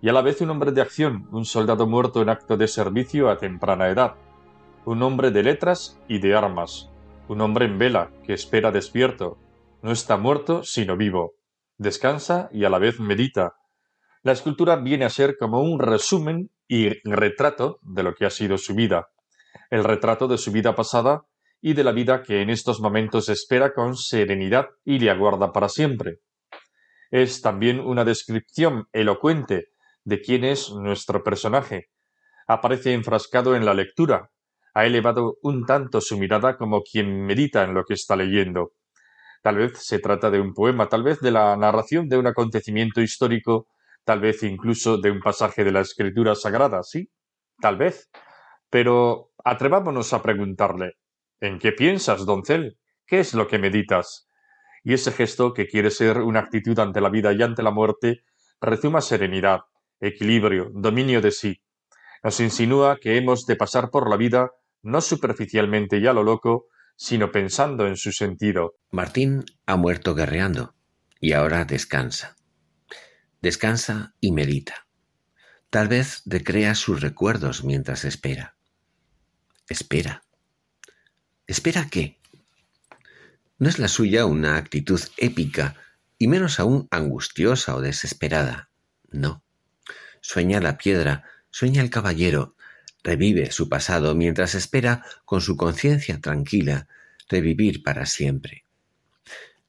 [0.00, 3.30] y a la vez un hombre de acción, un soldado muerto en acto de servicio
[3.30, 4.14] a temprana edad,
[4.84, 6.90] un hombre de letras y de armas,
[7.28, 9.38] un hombre en vela que espera despierto,
[9.82, 11.34] no está muerto sino vivo,
[11.78, 13.56] descansa y a la vez medita.
[14.22, 18.58] La escultura viene a ser como un resumen y retrato de lo que ha sido
[18.58, 19.08] su vida
[19.72, 21.24] el retrato de su vida pasada
[21.62, 25.70] y de la vida que en estos momentos espera con serenidad y le aguarda para
[25.70, 26.18] siempre.
[27.10, 29.68] Es también una descripción elocuente
[30.04, 31.88] de quién es nuestro personaje.
[32.46, 34.30] Aparece enfrascado en la lectura,
[34.74, 38.72] ha elevado un tanto su mirada como quien medita en lo que está leyendo.
[39.42, 43.00] Tal vez se trata de un poema, tal vez de la narración de un acontecimiento
[43.00, 43.66] histórico,
[44.04, 47.10] tal vez incluso de un pasaje de la escritura sagrada, sí,
[47.60, 48.10] tal vez.
[48.70, 50.98] Pero Atrevámonos a preguntarle
[51.40, 52.78] ¿En qué piensas, doncel?
[53.04, 54.28] ¿Qué es lo que meditas?
[54.84, 58.22] Y ese gesto, que quiere ser una actitud ante la vida y ante la muerte,
[58.60, 59.62] rezuma serenidad,
[59.98, 61.60] equilibrio, dominio de sí.
[62.22, 64.52] Nos insinúa que hemos de pasar por la vida
[64.82, 66.66] no superficialmente y a lo loco,
[66.96, 68.76] sino pensando en su sentido.
[68.90, 70.74] Martín ha muerto guerreando
[71.20, 72.36] y ahora descansa.
[73.40, 74.86] Descansa y medita.
[75.70, 78.56] Tal vez recrea sus recuerdos mientras espera.
[79.68, 80.22] Espera.
[81.46, 82.20] ¿Espera qué?
[83.58, 85.76] No es la suya una actitud épica,
[86.18, 88.70] y menos aún angustiosa o desesperada.
[89.10, 89.44] No.
[90.20, 92.54] Sueña la piedra, sueña el caballero,
[93.02, 96.88] revive su pasado mientras espera, con su conciencia tranquila,
[97.28, 98.64] revivir para siempre.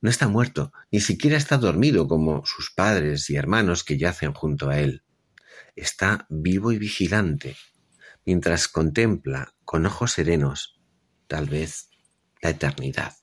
[0.01, 4.69] No está muerto, ni siquiera está dormido como sus padres y hermanos que yacen junto
[4.69, 5.03] a él.
[5.75, 7.55] Está vivo y vigilante,
[8.25, 10.79] mientras contempla con ojos serenos,
[11.27, 11.89] tal vez,
[12.41, 13.15] la eternidad.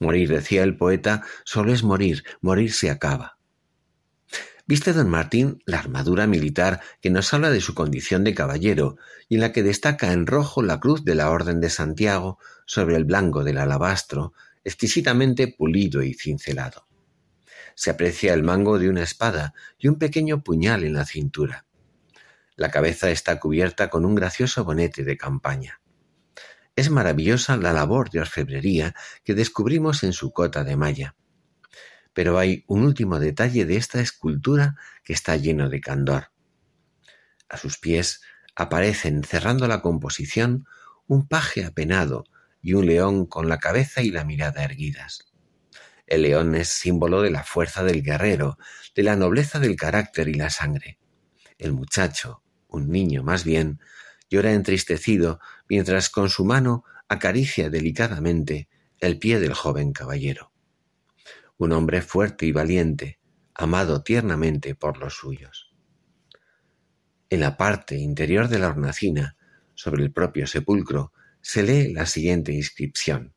[0.00, 3.35] Morir, decía el poeta, solo es morir, morir se acaba.
[4.68, 8.96] Viste don Martín la armadura militar que nos habla de su condición de caballero
[9.28, 12.96] y en la que destaca en rojo la cruz de la Orden de Santiago sobre
[12.96, 14.32] el blanco del alabastro,
[14.64, 16.88] exquisitamente pulido y cincelado.
[17.76, 21.64] Se aprecia el mango de una espada y un pequeño puñal en la cintura.
[22.56, 25.80] La cabeza está cubierta con un gracioso bonete de campaña.
[26.74, 31.14] Es maravillosa la labor de orfebrería que descubrimos en su cota de malla.
[32.16, 36.32] Pero hay un último detalle de esta escultura que está lleno de candor.
[37.46, 38.22] A sus pies
[38.54, 40.64] aparecen, cerrando la composición,
[41.06, 42.24] un paje apenado
[42.62, 45.30] y un león con la cabeza y la mirada erguidas.
[46.06, 48.56] El león es símbolo de la fuerza del guerrero,
[48.94, 50.98] de la nobleza del carácter y la sangre.
[51.58, 53.78] El muchacho, un niño más bien,
[54.30, 55.38] llora entristecido
[55.68, 60.55] mientras con su mano acaricia delicadamente el pie del joven caballero.
[61.58, 63.18] Un hombre fuerte y valiente,
[63.54, 65.72] amado tiernamente por los suyos.
[67.30, 69.36] En la parte interior de la hornacina,
[69.74, 73.34] sobre el propio sepulcro, se lee la siguiente inscripción.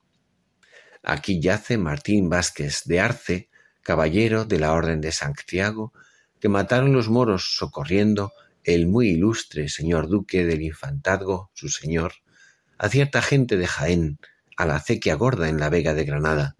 [1.01, 3.49] Aquí yace Martín Vázquez de Arce,
[3.81, 5.93] caballero de la Orden de Santiago,
[6.39, 12.13] que mataron los moros socorriendo el muy ilustre señor duque del Infantazgo, su señor,
[12.77, 14.19] a cierta gente de Jaén,
[14.57, 16.57] a la acequia gorda en la Vega de Granada.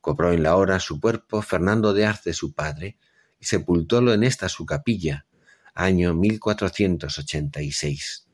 [0.00, 2.96] Cobró en la hora su cuerpo Fernando de Arce su padre,
[3.38, 5.26] y sepultólo en esta su capilla,
[5.74, 8.26] año 1486.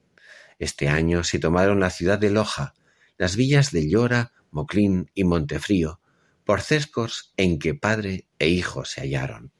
[0.58, 2.74] Este año se tomaron la ciudad de Loja,
[3.18, 6.00] las villas de Llora, Moclín y Montefrío,
[6.44, 9.52] por cescos en que padre e hijo se hallaron.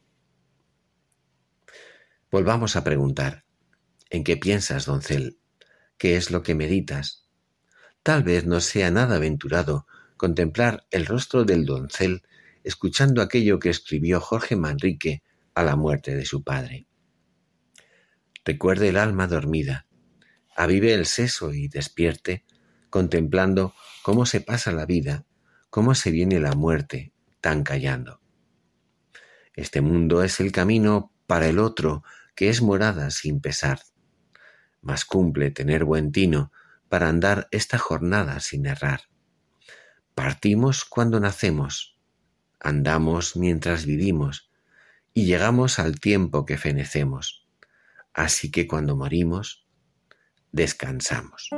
[2.30, 3.44] Volvamos a preguntar,
[4.10, 5.38] ¿en qué piensas, doncel?
[5.98, 7.28] ¿Qué es lo que meditas?
[8.02, 9.86] Tal vez no sea nada aventurado
[10.16, 12.22] contemplar el rostro del doncel
[12.64, 15.22] escuchando aquello que escribió Jorge Manrique
[15.54, 16.86] a la muerte de su padre.
[18.44, 19.86] Recuerde el alma dormida,
[20.56, 22.44] avive el seso y despierte,
[22.90, 25.26] contemplando cómo se pasa la vida,
[25.70, 28.20] cómo se viene la muerte, tan callando.
[29.54, 32.02] Este mundo es el camino para el otro,
[32.34, 33.80] que es morada sin pesar.
[34.80, 36.52] Mas cumple tener buen tino
[36.88, 39.02] para andar esta jornada sin errar.
[40.16, 41.96] Partimos cuando nacemos,
[42.58, 44.50] andamos mientras vivimos,
[45.14, 47.46] y llegamos al tiempo que fenecemos
[48.16, 49.66] Así que cuando morimos,
[50.50, 51.50] descansamos.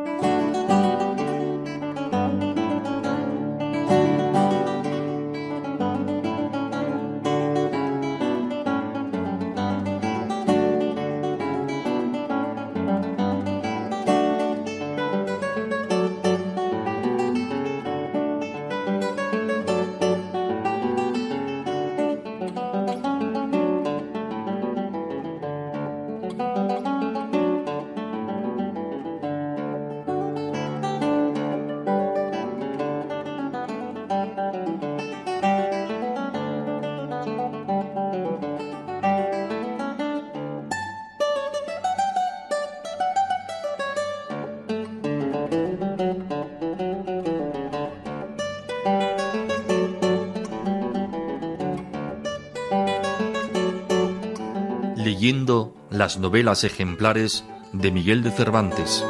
[55.18, 59.04] Leyendo las novelas ejemplares de Miguel de Cervantes.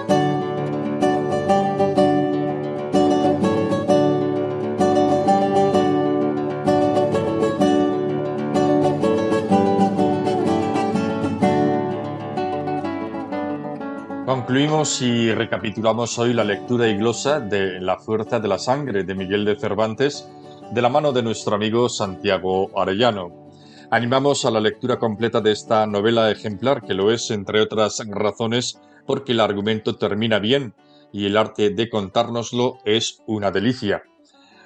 [14.24, 19.14] Concluimos y recapitulamos hoy la lectura y glosa de La fuerza de la sangre de
[19.14, 20.26] Miguel de Cervantes
[20.72, 23.47] de la mano de nuestro amigo Santiago Arellano.
[23.90, 28.78] Animamos a la lectura completa de esta novela ejemplar, que lo es, entre otras razones,
[29.06, 30.74] porque el argumento termina bien
[31.10, 34.02] y el arte de contárnoslo es una delicia.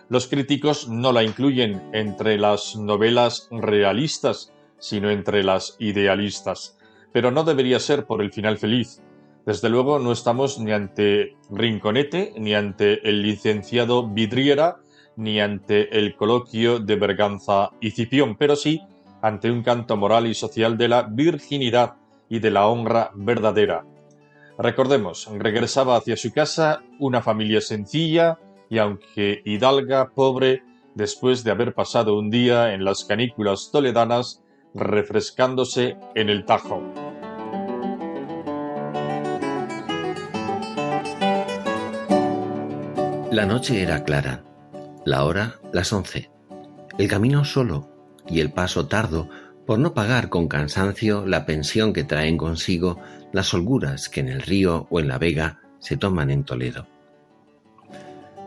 [0.09, 6.77] Los críticos no la incluyen entre las novelas realistas, sino entre las idealistas,
[7.13, 9.03] pero no debería ser por el final feliz.
[9.47, 14.79] Desde luego no estamos ni ante Rinconete, ni ante el licenciado Vidriera,
[15.15, 18.81] ni ante el coloquio de Berganza y Cipión, pero sí
[19.23, 21.95] ante un canto moral y social de la virginidad
[22.29, 23.85] y de la honra verdadera.
[24.59, 30.63] Recordemos, regresaba hacia su casa una familia sencilla y aunque hidalga, pobre,
[30.95, 34.43] después de haber pasado un día en las canículas toledanas
[34.75, 36.83] refrescándose en el Tajo.
[43.31, 44.45] La noche era clara,
[45.07, 46.31] la hora las once,
[46.99, 47.92] el camino solo,
[48.33, 49.29] y el paso tardo
[49.67, 52.99] por no pagar con cansancio la pensión que traen consigo
[53.33, 56.89] las holguras que en el río o en la vega se toman en Toledo.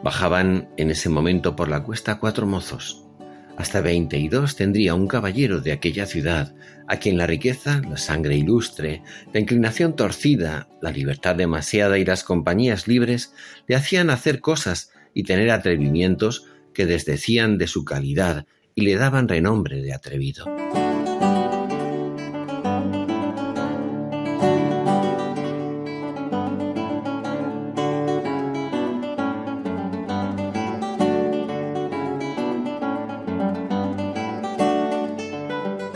[0.03, 3.03] Bajaban en ese momento por la cuesta cuatro mozos.
[3.57, 6.53] Hasta veinte y dos tendría un caballero de aquella ciudad,
[6.87, 9.01] a quien la riqueza, la sangre ilustre,
[9.33, 13.33] la inclinación torcida, la libertad demasiada y las compañías libres
[13.67, 19.29] le hacían hacer cosas y tener atrevimientos que desdecían de su calidad y le daban
[19.29, 20.45] renombre de atrevido.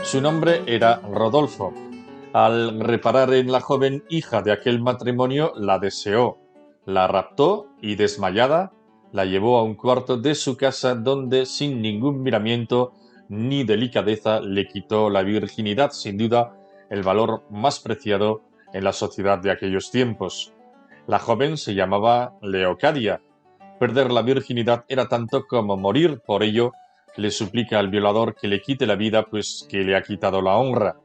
[0.02, 1.72] Su nombre era Rodolfo.
[2.32, 6.38] Al reparar en la joven hija de aquel matrimonio, la deseó,
[6.84, 8.72] la raptó y desmayada,
[9.12, 12.92] la llevó a un cuarto de su casa donde sin ningún miramiento
[13.28, 16.56] ni delicadeza le quitó la virginidad, sin duda
[16.90, 18.42] el valor más preciado
[18.72, 20.52] en la sociedad de aquellos tiempos.
[21.06, 23.20] La joven se llamaba Leocadia.
[23.78, 26.72] Perder la virginidad era tanto como morir, por ello
[27.16, 30.56] le suplica al violador que le quite la vida pues que le ha quitado la
[30.56, 30.96] honra.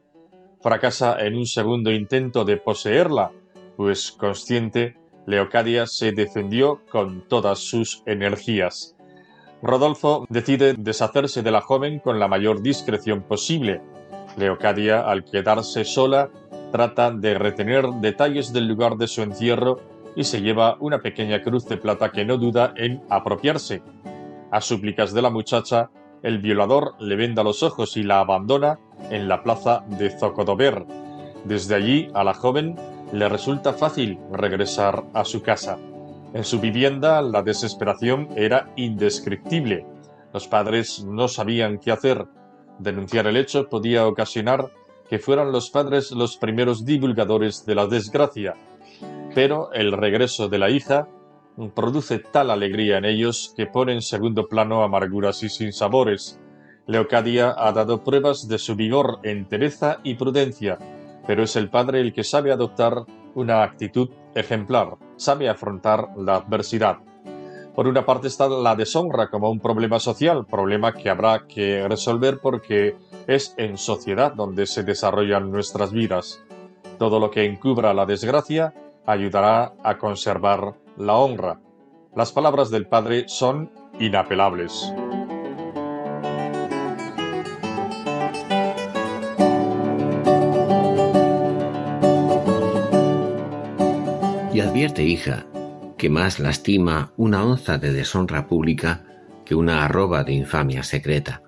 [0.60, 3.32] Fracasa en un segundo intento de poseerla,
[3.76, 4.96] pues consciente,
[5.26, 8.96] Leocadia se defendió con todas sus energías.
[9.62, 13.80] Rodolfo decide deshacerse de la joven con la mayor discreción posible.
[14.36, 16.30] Leocadia, al quedarse sola,
[16.70, 19.80] trata de retener detalles del lugar de su encierro
[20.14, 23.82] y se lleva una pequeña cruz de plata que no duda en apropiarse.
[24.50, 25.90] A súplicas de la muchacha,
[26.22, 28.78] el violador le venda los ojos y la abandona
[29.10, 30.86] en la plaza de Zocodover.
[31.44, 32.76] Desde allí a la joven
[33.12, 35.78] le resulta fácil regresar a su casa.
[36.34, 39.86] En su vivienda la desesperación era indescriptible.
[40.32, 42.26] Los padres no sabían qué hacer.
[42.78, 44.70] Denunciar el hecho podía ocasionar
[45.08, 48.54] que fueran los padres los primeros divulgadores de la desgracia.
[49.34, 51.08] Pero el regreso de la hija
[51.74, 56.38] produce tal alegría en ellos que pone en segundo plano amarguras y sinsabores.
[56.86, 60.78] Leocadia ha dado pruebas de su vigor, entereza y prudencia,
[61.26, 63.04] pero es el padre el que sabe adoptar
[63.34, 66.98] una actitud ejemplar, sabe afrontar la adversidad.
[67.74, 72.38] Por una parte está la deshonra como un problema social, problema que habrá que resolver
[72.40, 72.96] porque
[73.26, 76.42] es en sociedad donde se desarrollan nuestras vidas.
[76.98, 78.72] Todo lo que encubra la desgracia
[79.04, 81.60] ayudará a conservar la honra.
[82.14, 83.70] Las palabras del Padre son
[84.00, 84.90] inapelables.
[94.76, 95.46] Advierte, hija,
[95.96, 99.06] que más lastima una onza de deshonra pública
[99.46, 101.40] que una arroba de infamia secreta.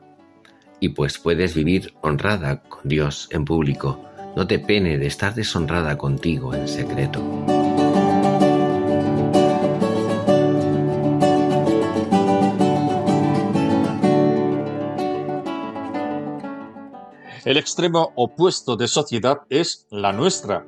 [0.81, 4.03] Y pues puedes vivir honrada con Dios en público,
[4.35, 7.23] no te pene de estar deshonrada contigo en secreto.
[17.45, 20.65] El extremo opuesto de sociedad es la nuestra.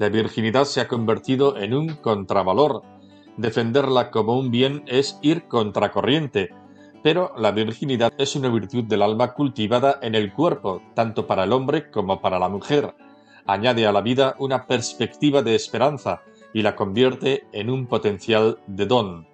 [0.00, 2.82] La virginidad se ha convertido en un contravalor.
[3.36, 6.54] Defenderla como un bien es ir contracorriente.
[7.02, 11.52] Pero la virginidad es una virtud del alma cultivada en el cuerpo, tanto para el
[11.52, 12.94] hombre como para la mujer.
[13.44, 16.22] Añade a la vida una perspectiva de esperanza
[16.54, 19.28] y la convierte en un potencial de don.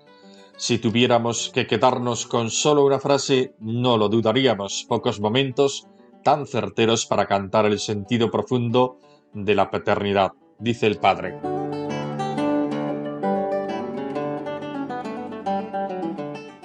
[0.56, 4.84] Si tuviéramos que quedarnos con solo una frase, no lo dudaríamos.
[4.88, 5.86] Pocos momentos
[6.24, 8.98] tan certeros para cantar el sentido profundo
[9.32, 11.38] de la paternidad, dice el Padre.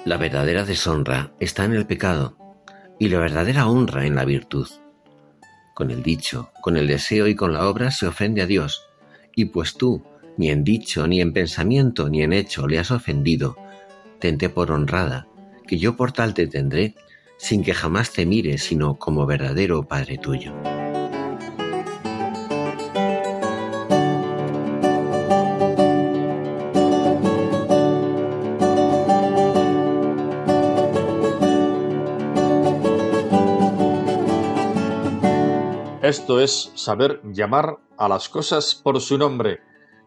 [0.06, 2.38] La verdadera deshonra está en el pecado
[3.00, 4.68] y la verdadera honra en la virtud.
[5.74, 8.88] Con el dicho, con el deseo y con la obra se ofende a Dios,
[9.36, 10.04] y pues tú,
[10.38, 13.58] ni en dicho, ni en pensamiento, ni en hecho le has ofendido,
[14.20, 15.28] tente por honrada,
[15.68, 16.96] que yo por tal te tendré
[17.38, 20.54] sin que jamás te mire sino como verdadero Padre tuyo.
[36.12, 39.62] Esto es saber llamar a las cosas por su nombre.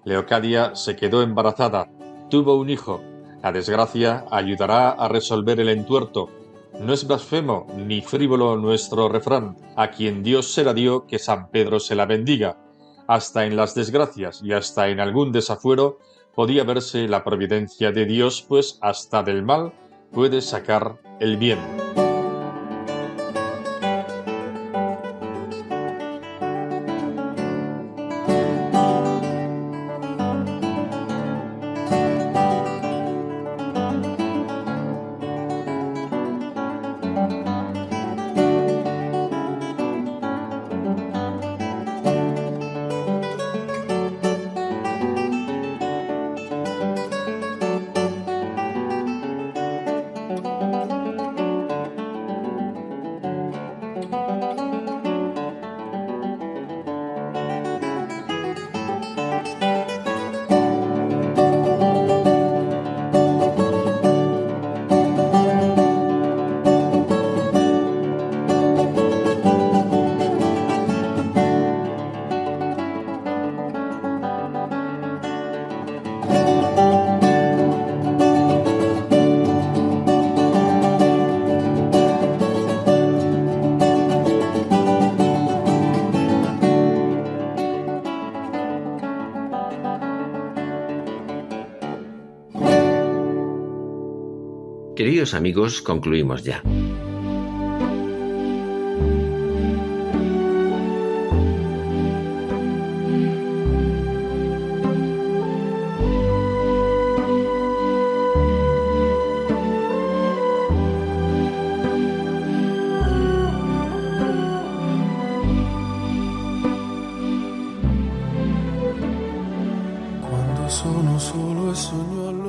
[0.04, 1.90] Leocadia se quedó embarazada,
[2.28, 3.00] tuvo un hijo.
[3.42, 6.28] La desgracia ayudará a resolver el entuerto,
[6.78, 11.48] no es blasfemo ni frívolo nuestro refrán, a quien Dios se la dio, que San
[11.48, 12.58] Pedro se la bendiga.
[13.06, 16.00] Hasta en las desgracias y hasta en algún desafuero
[16.34, 19.72] podía verse la providencia de Dios, pues hasta del mal
[20.12, 21.73] puede sacar el bien.
[95.34, 96.62] Queridos amigos, concluimos ya.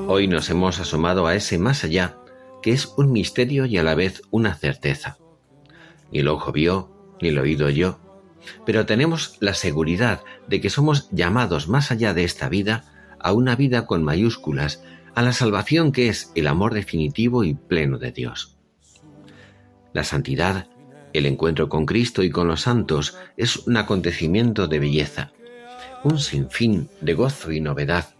[0.07, 2.15] Hoy nos hemos asomado a ese más allá,
[2.66, 5.20] que es un misterio y a la vez una certeza.
[6.11, 6.89] Ni el ojo vio,
[7.22, 7.99] ni el oído oyó,
[8.66, 12.84] pero tenemos la seguridad de que somos llamados más allá de esta vida
[13.20, 17.99] a una vida con mayúsculas, a la salvación que es el amor definitivo y pleno
[17.99, 18.57] de Dios.
[19.93, 20.68] La santidad,
[21.13, 25.34] el encuentro con Cristo y con los santos es un acontecimiento de belleza,
[26.03, 28.16] un sinfín de gozo y novedad,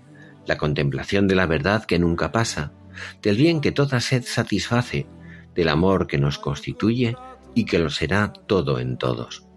[0.46, 2.74] la contemplación de la verdad que nunca pasa,
[3.22, 5.08] del bien que toda sed satisface,
[5.54, 7.16] del amor que nos constituye
[7.54, 9.48] y que lo será todo en todos.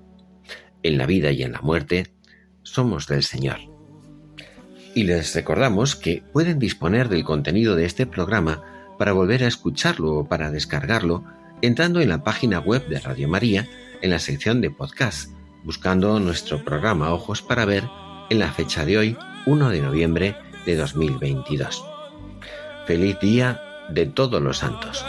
[0.82, 2.12] En la vida y en la muerte
[2.62, 3.58] somos del Señor.
[4.94, 8.62] Y les recordamos que pueden disponer del contenido de este programa
[8.98, 11.24] para volver a escucharlo o para descargarlo
[11.62, 13.68] entrando en la página web de Radio María
[14.00, 15.30] en la sección de podcast,
[15.64, 17.84] buscando nuestro programa Ojos para Ver
[18.30, 19.16] en la fecha de hoy,
[19.46, 20.36] 1 de noviembre
[20.66, 21.97] de 2022.
[22.88, 23.60] Feliz día
[23.90, 25.04] de todos los santos.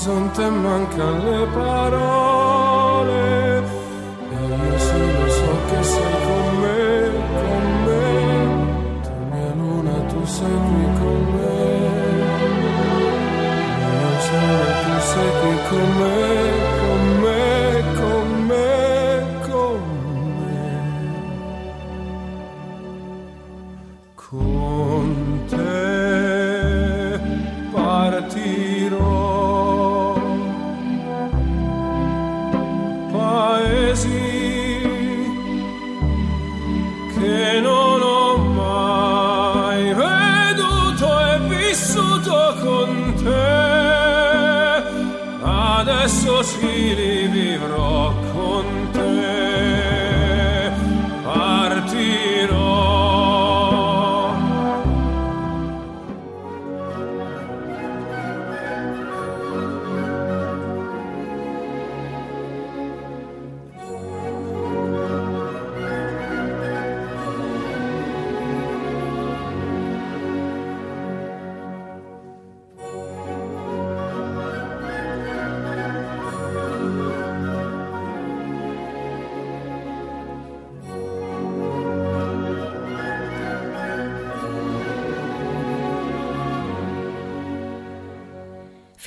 [0.00, 3.18] All'orizzonte mancano le parole.
[4.30, 7.10] E io solo so che sei con me,
[7.42, 8.02] con me.
[9.02, 11.54] Tu mia luna tu sei qui con me.
[13.76, 16.29] Mio sole tu sei qui con me